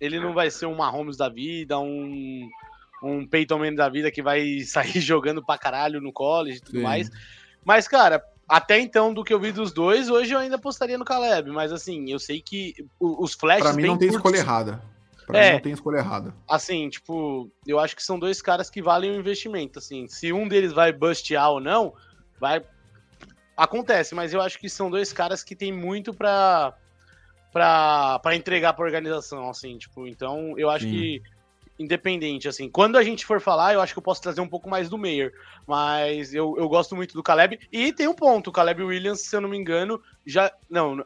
[0.00, 2.48] ele não vai ser um Mahomes da vida, um,
[3.02, 6.78] um Peyton Manning da vida que vai sair jogando pra caralho no college e tudo
[6.78, 6.84] Sim.
[6.84, 7.10] mais.
[7.62, 11.04] Mas, cara, até então, do que eu vi dos dois, hoje eu ainda apostaria no
[11.04, 11.50] Caleb.
[11.50, 13.64] Mas, assim, eu sei que os flashes.
[13.64, 14.95] Pra mim, não tem escolha errada.
[15.26, 16.32] Pra é, mim não tem escolha errada.
[16.48, 19.80] Assim, tipo, eu acho que são dois caras que valem o investimento.
[19.80, 21.92] Assim, se um deles vai bustear ou não,
[22.38, 22.64] vai.
[23.56, 26.74] Acontece, mas eu acho que são dois caras que tem muito pra,
[27.52, 30.90] pra, pra entregar pra organização, assim, tipo, então eu acho Sim.
[30.90, 31.22] que
[31.78, 32.68] independente, assim.
[32.68, 34.98] Quando a gente for falar, eu acho que eu posso trazer um pouco mais do
[34.98, 35.32] Meyer,
[35.66, 37.58] mas eu, eu gosto muito do Caleb.
[37.72, 40.52] E tem um ponto, o Caleb Williams, se eu não me engano, já.
[40.70, 41.04] Não,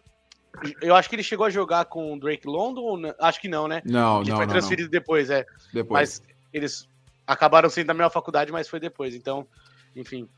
[0.81, 3.83] eu acho que ele chegou a jogar com o Drake London, acho que não, né?
[3.85, 4.37] Não, ele não.
[4.37, 4.91] foi não, transferido não.
[4.91, 5.47] depois, é.
[5.73, 6.21] Depois.
[6.21, 6.23] Mas
[6.53, 6.89] eles
[7.27, 9.15] acabaram sendo da mesma faculdade, mas foi depois.
[9.15, 9.47] Então,
[9.95, 10.29] enfim.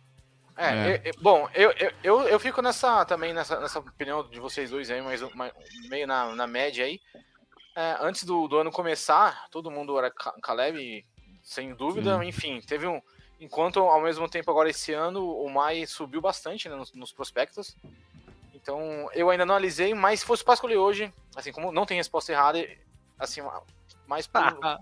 [0.57, 0.97] É, é.
[0.97, 4.91] Eu, eu, bom, eu, eu, eu fico nessa também nessa, nessa opinião de vocês dois
[4.91, 5.23] aí, mas
[5.89, 7.01] meio na, na média aí.
[7.75, 11.07] É, antes do, do ano começar, todo mundo era Caleb,
[11.43, 12.19] sem dúvida.
[12.19, 12.25] Sim.
[12.27, 13.01] Enfim, teve um.
[13.41, 17.77] Enquanto ao mesmo tempo agora esse ano o Mai subiu bastante né, nos, nos prospectos.
[18.63, 21.97] Então, eu ainda não analisei, mas se fosse para escolher hoje, assim, como não tem
[21.97, 22.65] resposta errada,
[23.19, 23.41] assim,
[24.07, 24.57] mais pelo,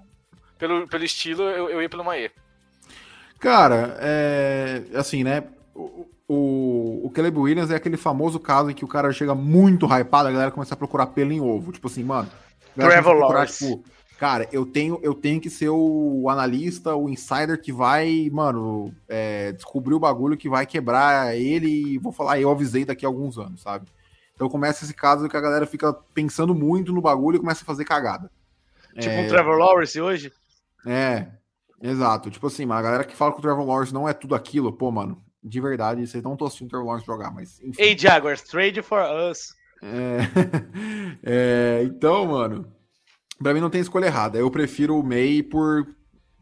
[0.59, 2.31] pelo, pelo, estilo, eu, eu ia pelo Maê.
[3.39, 5.45] Cara, é, assim, né?
[5.75, 9.87] O, o, o Caleb Williams é aquele famoso caso em que o cara chega muito
[9.87, 11.73] hypado, a galera começa a procurar pelo em ovo.
[11.73, 12.31] Tipo assim, mano.
[12.75, 13.67] Trevor Lawrence.
[13.67, 13.83] Tipo,
[14.21, 19.51] cara, eu tenho, eu tenho que ser o analista, o insider que vai, mano, é,
[19.53, 23.39] descobrir o bagulho que vai quebrar ele e vou falar, eu avisei daqui a alguns
[23.39, 23.87] anos, sabe?
[24.35, 27.67] Então começa esse caso que a galera fica pensando muito no bagulho e começa a
[27.67, 28.31] fazer cagada.
[28.99, 29.25] Tipo é...
[29.25, 30.31] o Trevor Lawrence hoje?
[30.85, 31.27] É,
[31.81, 32.31] exato.
[32.31, 34.91] Tipo assim, a galera que fala que o Trevor Lawrence não é tudo aquilo, pô,
[34.91, 37.59] mano, de verdade, vocês não estão assistindo o Trevor Lawrence jogar, mas.
[37.63, 37.83] Enfim.
[37.83, 39.01] Hey, Jaguars, trade for
[39.31, 39.55] us.
[39.83, 40.19] É...
[41.25, 42.71] é, então, mano,
[43.43, 44.39] Pra mim não tem escolha errada.
[44.39, 45.87] Eu prefiro o May por,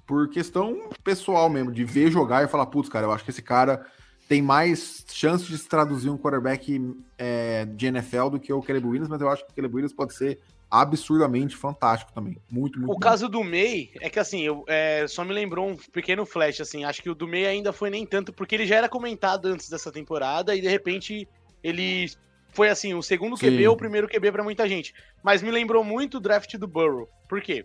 [0.06, 3.42] por questão pessoal mesmo, de ver jogar e falar, putz, cara, eu acho que esse
[3.42, 3.86] cara
[4.28, 8.86] tem mais chance de se traduzir um quarterback é, de NFL do que o Caleb
[8.86, 10.38] Williams, mas eu acho que o Caleb Williams pode ser
[10.70, 12.36] absurdamente fantástico também.
[12.50, 12.92] Muito, muito.
[12.92, 16.60] O caso do May é que assim, eu, é, só me lembrou um pequeno flash,
[16.60, 19.46] assim, acho que o do May ainda foi nem tanto, porque ele já era comentado
[19.46, 21.26] antes dessa temporada e de repente
[21.62, 22.10] ele
[22.52, 23.66] foi assim, o segundo QB Sim.
[23.66, 24.94] ou o primeiro QB para muita gente.
[25.22, 27.08] Mas me lembrou muito o draft do Burrow.
[27.28, 27.64] Por quê?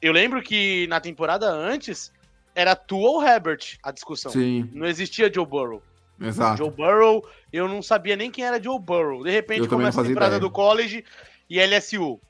[0.00, 2.12] Eu lembro que na temporada antes
[2.54, 4.32] era Tua ou Herbert a discussão.
[4.32, 4.68] Sim.
[4.72, 5.82] Não existia Joe Burrow.
[6.20, 6.58] Exato.
[6.58, 9.22] Joe Burrow, eu não sabia nem quem era Joe Burrow.
[9.22, 10.40] De repente começa a temporada ideia.
[10.40, 11.04] do college
[11.48, 12.20] e LSU.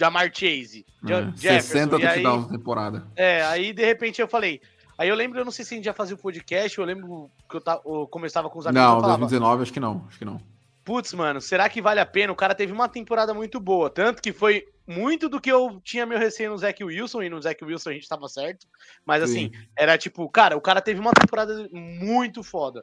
[0.00, 1.88] Jamar Chase, é, Jefferson.
[1.88, 3.06] 60 touchdowns na temporada.
[3.16, 4.60] É, aí de repente eu falei.
[4.96, 7.28] Aí eu lembro, eu não sei se a gente já fazia o podcast, eu lembro
[7.50, 8.80] que eu, tava, eu começava com os amigos.
[8.80, 10.40] Não, 2019 acho que não, acho que não
[10.88, 12.32] putz, mano, será que vale a pena?
[12.32, 16.06] O cara teve uma temporada muito boa, tanto que foi muito do que eu tinha
[16.06, 18.66] meu receio no Zach Wilson, e no Zach Wilson a gente tava certo,
[19.04, 19.66] mas assim, Sim.
[19.76, 22.82] era tipo, cara, o cara teve uma temporada muito foda.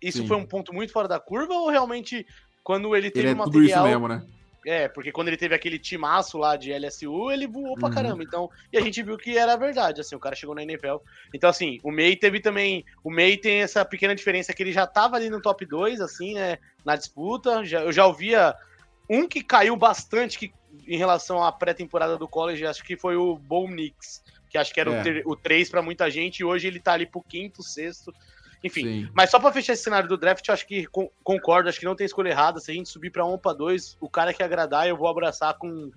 [0.00, 0.26] Isso Sim.
[0.26, 2.26] foi um ponto muito fora da curva ou realmente
[2.64, 3.52] quando ele teve ele é material...
[3.52, 4.26] Tudo isso mesmo, né?
[4.68, 7.94] É, porque quando ele teve aquele timaço lá de LSU, ele voou pra Uhum.
[7.94, 8.22] caramba.
[8.22, 10.96] Então, e a gente viu que era verdade, assim, o cara chegou na NFL.
[11.32, 12.84] Então, assim, o May teve também.
[13.02, 16.34] O May tem essa pequena diferença que ele já tava ali no top 2, assim,
[16.34, 16.58] né?
[16.84, 17.64] Na disputa.
[17.64, 18.54] Já, eu já ouvia
[19.08, 20.52] um que caiu bastante que,
[20.86, 24.80] em relação à pré-temporada do college, acho que foi o Bo Nix, que acho que
[24.80, 25.00] era É.
[25.00, 28.12] o, ter, o 3 pra muita gente, e hoje ele tá ali pro quinto, sexto.
[28.62, 29.08] Enfim, Sim.
[29.14, 31.84] mas só pra fechar esse cenário do draft, eu acho que con- concordo, acho que
[31.86, 32.58] não tem escolha errada.
[32.58, 35.06] Se a gente subir pra 1 ou pra 2, o cara que agradar, eu vou
[35.08, 35.90] abraçar com,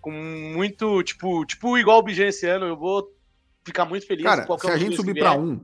[0.00, 3.06] com muito, tipo, tipo igual o Bijan esse ano, eu vou
[3.64, 4.24] ficar muito feliz.
[4.24, 5.38] Cara, se a um gente subir vier.
[5.38, 5.60] um,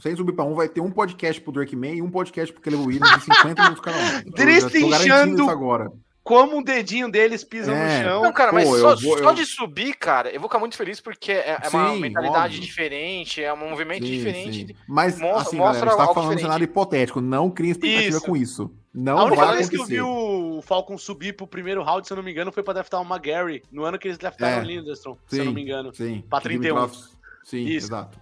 [0.00, 2.10] se a gente subir pra um, vai ter um podcast pro Drake May e um
[2.10, 4.30] podcast pro Caleb Williams de 50 minutos cada um.
[4.34, 5.92] Destrinchando agora.
[6.28, 7.98] Como um dedinho deles pisam É.
[7.98, 8.22] no chão.
[8.24, 10.58] Não, cara, Pô, mas eu só, vou- só eu- de subir, cara, eu vou ficar
[10.58, 12.60] muito feliz porque é, é uma Sim, mentalidade óbvio.
[12.60, 14.66] diferente, é um movimento Sim, diferente.
[14.68, 14.74] sim.
[14.86, 17.20] Mas, Mostra- assim, mostra galera, a gente tá falando de um cenário hipotético.
[17.22, 18.26] Não crie expectativa Isso.
[18.26, 18.70] com isso.
[18.94, 20.58] a Não única vai vez que eu vi acontecer.
[20.58, 23.04] o Falcon subir pro primeiro round, se eu não me engano, foi pra draftar o
[23.04, 24.60] McGarry, no ano que eles draftaram É.
[24.60, 25.94] o Linderstrom, se eu não me engano.
[25.94, 26.22] Sim.
[26.28, 26.74] Pra 31.
[26.74, 27.08] Dimitrov-
[27.44, 27.86] Sim, Isso.
[27.86, 28.18] exato.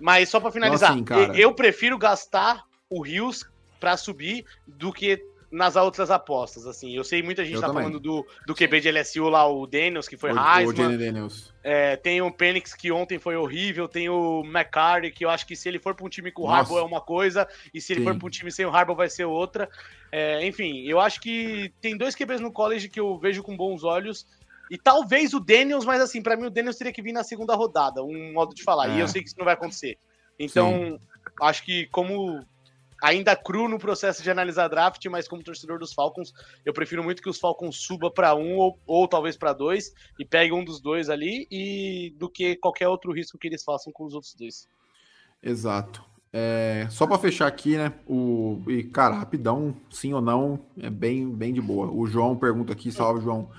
[0.00, 1.34] Mas só pra finalizar, assim, cara.
[1.38, 3.44] eu prefiro gastar o Rios
[3.80, 5.22] pra subir do que
[5.56, 6.94] nas outras apostas, assim.
[6.94, 7.84] Eu sei muita gente Eu tá também.
[7.84, 10.76] falando do, do QB de LSU lá, o Daniels, que foi o, o Heisman.
[10.76, 11.52] Jalen Daniels.
[11.64, 13.88] É, tem o Penix, que ontem foi horrível.
[13.88, 16.50] Tem o McCarty, que eu acho que se ele for pra um time com o.
[16.50, 18.06] Harbaugh é uma coisa, e se ele Sim.
[18.06, 19.68] for pra um time sem o Harbaugh vai ser outra.
[20.12, 23.82] É, enfim, eu acho que tem dois QBs no college que eu vejo com bons
[23.82, 24.26] olhos.
[24.70, 27.54] E talvez o Daniels, mas assim, pra mim o Daniels teria que vir na segunda
[27.54, 28.88] rodada, um modo de falar.
[28.88, 29.02] E É.
[29.02, 29.96] eu sei que isso não vai acontecer.
[30.38, 31.00] Então,
[31.40, 32.44] acho que como
[33.02, 36.32] ainda cru no processo de analisar draft, mas como torcedor dos Falcons,
[36.64, 40.24] eu prefiro muito que os Falcons suba para um ou, ou talvez para dois e
[40.24, 44.04] pegue um dos dois ali e do que qualquer outro risco que eles façam com
[44.04, 44.68] os outros dois.
[45.42, 46.04] Exato.
[46.32, 47.92] É, só para fechar aqui, né?
[48.06, 51.90] O, e, cara, rapidão, sim ou não, é bem, bem de boa.
[51.90, 53.50] O João pergunta aqui, salve, João.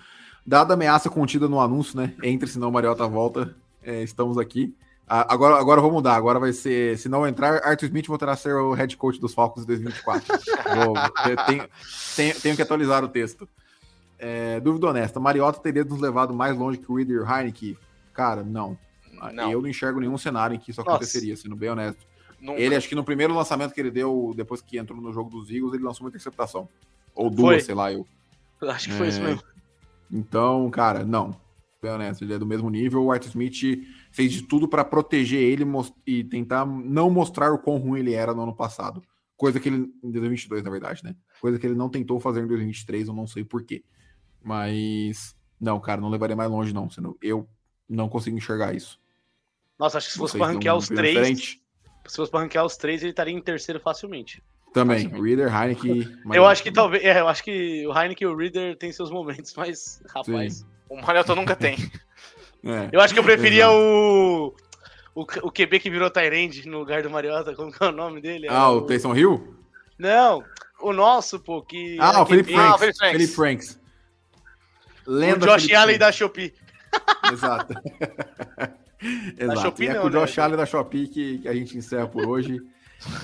[0.45, 2.13] Dada a ameaça contida no anúncio, né?
[2.23, 4.75] Entre, senão Mariota volta, é, estamos aqui.
[5.07, 6.15] Agora, agora eu vou mudar.
[6.15, 6.97] Agora vai ser.
[6.97, 10.25] Se não entrar, Arthur Smith voltará a ser o head coach dos Falcons em 2024.
[10.85, 10.95] Vou-
[11.45, 11.67] tenho,
[12.15, 13.47] tenho, tenho que atualizar o texto.
[14.19, 17.77] É, dúvida honesta: Mariota teria nos levado mais longe que o Reader Heineken?
[18.13, 18.77] Cara, não.
[19.33, 19.49] Não.
[19.51, 20.91] Eu não enxergo nenhum cenário em que isso Nossa.
[20.91, 22.05] aconteceria, sendo bem honesto.
[22.39, 22.59] Nunca.
[22.59, 25.49] Ele, acho que no primeiro lançamento que ele deu, depois que entrou no jogo dos
[25.49, 26.67] Eagles, ele lançou uma interceptação.
[27.15, 27.59] Ou duas, Foi.
[27.61, 28.05] sei lá, eu.
[28.61, 29.09] Acho que foi É.
[29.09, 29.41] isso mesmo.
[30.11, 31.35] Então, cara, não.
[31.81, 33.03] Bem honesto, ele é do mesmo nível.
[33.03, 33.81] O Art Smith
[34.17, 35.63] fez de tudo para proteger ele
[36.03, 39.03] e tentar não mostrar o quão ruim ele era no ano passado.
[39.35, 39.93] Coisa que ele.
[40.03, 41.15] Em 2022, na verdade, né?
[41.39, 43.83] Coisa que ele não tentou fazer em 2023, eu não sei porquê.
[44.43, 45.35] Mas.
[45.61, 46.89] Não, cara, não levaria mais longe, não.
[46.89, 47.47] Sendo, eu
[47.87, 48.99] não consigo enxergar isso.
[49.77, 51.61] Nossa, acho que se fosse têm ranquear um os três, diferente?
[52.07, 54.43] se fosse pra ranquear os três, ele estaria em terceiro facilmente.
[54.73, 55.23] Também, Facilmente.
[55.23, 56.19] Reader, Heineken.
[56.33, 59.11] eu acho que talvez, é, eu acho que o Heineken e o Reader têm seus
[59.11, 61.77] momentos, mas rapaz, O Mariota nunca tem.
[62.63, 62.89] É.
[62.91, 63.75] eu acho que eu preferia Exato.
[63.77, 64.55] o
[65.15, 68.21] o, o QB que virou Tyrande no lugar do Mariota, como que é o nome
[68.21, 68.47] dele?
[68.49, 69.55] Ah, o Taysom Hill?
[69.97, 70.43] Não,
[70.79, 72.97] o nosso, pô, que Ah, o Felipe QB, Ah, o Franks.
[72.99, 73.67] Felipe Felipe Franks.
[73.67, 75.07] Franks.
[75.07, 76.17] o Lenda Josh Felipe Allen da Franks.
[76.19, 76.53] Shopee.
[77.33, 77.73] Exato.
[79.39, 79.61] Exato.
[79.61, 80.45] Shopee e é não, com o né, Josh velho?
[80.45, 82.59] Allen da Shopee que, que a gente encerra por hoje.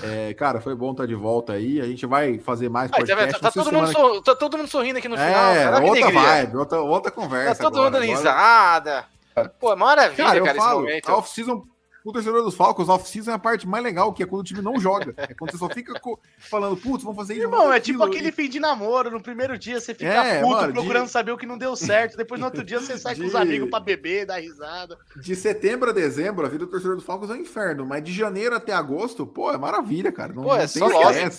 [0.04, 1.80] É, cara, foi bom estar de volta aí.
[1.80, 3.40] A gente vai fazer mais Ah, tá, podcast.
[3.40, 5.52] tá sei todo mundo tá todo mundo sorrindo aqui no que- final.
[5.52, 7.56] É, cara, outra vibe, outra, outra conversa.
[7.56, 8.00] Tá todo mundo agora.
[8.06, 9.13] dando Agora- risada.
[9.60, 11.08] Pô, é maravilha, Cara, cara, eu esse falo, momento.
[11.08, 11.64] a off-season,
[12.04, 14.44] o torcedor dos Falcons, a off-season é a parte mais legal, que é quando o
[14.44, 15.14] time não joga.
[15.16, 15.98] É quando você só fica
[16.38, 17.44] falando, putz, vamos fazer isso.
[17.44, 18.14] Irmão, é tipo aquilo.
[18.18, 19.10] aquele fim de namoro.
[19.10, 21.74] No primeiro dia você fica É, puto mano, de- procurando saber o que não deu
[21.74, 22.16] certo.
[22.16, 24.98] Depois no outro dia você sai com os de- amigos pra beber, dar risada.
[25.16, 28.12] De setembro a dezembro, a vida do torcedor dos Falcons é um inferno, mas de
[28.12, 30.32] janeiro até agosto, pô, é maravilha, cara.
[30.34, 31.30] Não, Pô, é não só tem.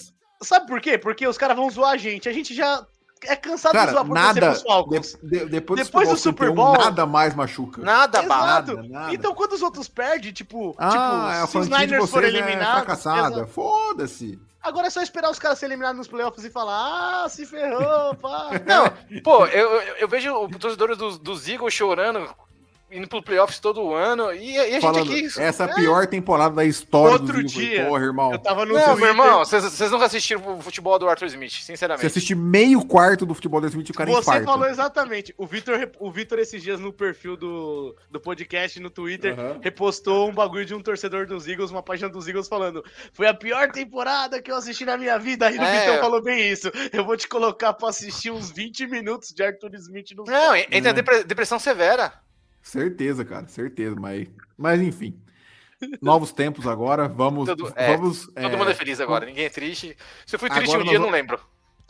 [0.42, 0.98] Sabe por quê?
[0.98, 2.28] Porque os caras vão zoar a gente.
[2.28, 2.86] A gente já
[3.24, 4.56] é cansado de Cara, zoar por nada.
[4.56, 5.18] Falcons.
[5.24, 7.82] de- de- depois, Depois do Super Bowl- nada mais machuca.
[7.82, 9.14] Nada, nada, nada.
[9.14, 12.34] Então quando os outros perdem, tipo, Ah, é tipo se os de Niners forem é
[12.38, 13.00] eliminados.
[13.00, 13.48] exato.
[13.48, 14.40] Foda-se.
[14.62, 18.16] Agora é só esperar os caras serem eliminados nos playoffs e falar: ah, se ferrou,
[18.16, 18.50] pá.
[18.66, 22.28] Não, pô, eu, eu, eu vejo o torcedor dos, dos Eagles chorando,
[22.96, 25.26] indo pro playoffs todo ano, e, e a gente Falando, aqui.
[25.38, 28.32] essa é a pior temporada da história Outro do dia, Porra, irmão.
[28.32, 28.98] Eu tava no Não, Twitter.
[28.98, 32.06] meu irmão, vocês nunca assistiram o futebol do Arthur Smith, Você sinceramente.
[32.06, 34.46] assiste meio quarto do futebol desse vídeo, o cara Você infarta.
[34.46, 35.34] falou exatamente.
[35.38, 40.34] O Vitor, o Vitor esses dias no perfil do, do podcast no Twitter repostou um
[40.34, 42.84] bagulho de um torcedor dos Eagles, uma página dos Eagles falando:
[43.14, 45.48] "Foi a pior temporada que eu assisti na minha vida".
[45.48, 45.80] Aí o É.
[45.82, 46.72] Vitor falou bem isso.
[46.94, 50.90] Eu vou te colocar pra assistir uns 20 minutos de Arthur Smith no Não, entra
[50.90, 50.94] É.
[50.94, 52.14] depre- depressão severa.
[52.66, 53.96] Certeza, cara, certeza.
[53.96, 55.16] Mas, mas enfim.
[56.02, 57.08] Novos tempos agagora.
[57.08, 57.48] Vamos.
[57.48, 59.96] Todo- é, vamos Todo mundo é feliz agora, ninguém é triste.
[60.26, 61.40] Se eu fui triste Agora um dia, nós não lembro.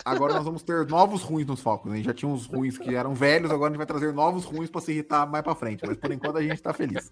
[0.04, 1.94] agora nós vamos ter novos ruins nos Falcons.
[1.94, 4.44] A gente já tinha uns ruins que eram velhos, agora a gente vai trazer novos
[4.44, 5.82] ruins para se irritar mais para frente.
[5.88, 7.10] Mas por enquanto a gente tá feliz.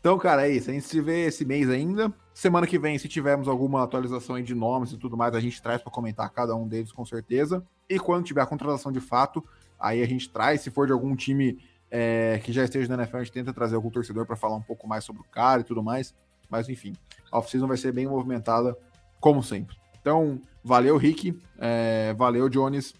[0.00, 0.70] Então, cara, é isso.
[0.70, 2.10] A gente se vê esse mês ainda.
[2.32, 5.82] Semana que vem, se tivermos alguma atualização de nomes e tudo mais, a gente traz
[5.82, 7.62] para comentar cada um deles com certeza.
[7.86, 9.44] E quando tiver a contratação de fato,
[9.78, 10.62] aí a gente traz.
[10.62, 11.58] Se for de algum time
[11.90, 14.62] é, que já esteja na NFL, a gente tenta trazer algum torcedor para falar um
[14.62, 16.14] pouco mais sobre o cara e tudo mais.
[16.48, 16.94] Mas enfim,
[17.30, 18.76] a off-season vai ser bem movimentada,
[19.20, 19.76] como sempre.
[20.00, 21.38] Então, valeu, Rick.
[21.58, 22.94] É, valeu, Jones.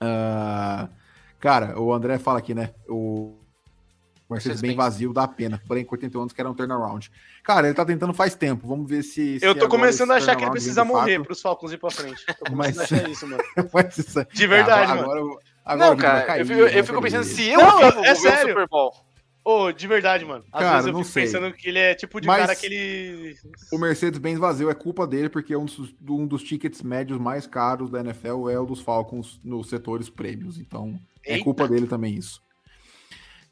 [0.00, 0.88] Uh,
[1.38, 2.72] cara, o André fala aqui, né?
[2.88, 3.34] O
[4.32, 5.60] Mercedes bem vazio, dá pena.
[5.66, 7.10] Porém, com 81 anos que era um turnaround.
[7.42, 8.66] Cara, ele tá tentando faz tempo.
[8.66, 9.38] Vamos ver se.
[9.38, 11.90] se eu tô começando a achar que ele precisa morrer para os Falcons ir pra
[11.90, 12.24] frente.
[12.26, 12.78] Tô Mas...
[12.78, 13.42] a achar isso, mano.
[13.72, 14.24] Mas isso...
[14.32, 15.22] De verdade, agora, mano.
[15.30, 18.48] Agora, agora não, cara, cair, eu, fico, eu fico pensando se eu não, é sério.
[18.48, 18.92] Super Bowl.
[19.44, 20.44] Ô, oh, de verdade, mano.
[20.52, 21.24] Às cara, vezes eu fico sei.
[21.24, 23.36] pensando que ele é tipo de Mas cara que ele.
[23.72, 27.90] O Mercedes-Benz vazio é culpa dele, porque um dos, um dos tickets médios mais caros
[27.90, 30.58] da NFL é o dos Falcons nos setores prêmios.
[30.58, 30.96] Então,
[31.26, 31.40] é Eita.
[31.40, 32.40] é culpa dele também isso.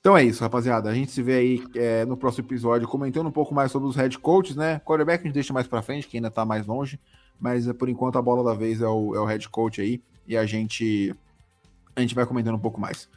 [0.00, 0.88] Então é isso, rapaziada.
[0.88, 3.96] A gente se vê aí é, no próximo episódio comentando um pouco mais sobre os
[3.96, 4.80] head coaches, né?
[4.80, 6.98] Quarterback a gente deixa mais pra frente, que ainda tá mais longe.
[7.38, 10.00] Mas é, por enquanto a bola da vez é o, é o head coach aí.
[10.26, 11.14] E a gente,
[11.94, 13.08] a gente vai comentando um pouco mais.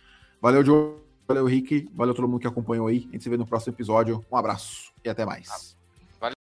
[0.41, 0.95] Valeu, Joe.
[1.27, 1.89] Valeu, Rick.
[1.93, 3.07] Valeu todo mundo que acompanhou aí.
[3.09, 4.25] A gente se vê no próximo episódio.
[4.31, 5.82] Um abraço e até mais.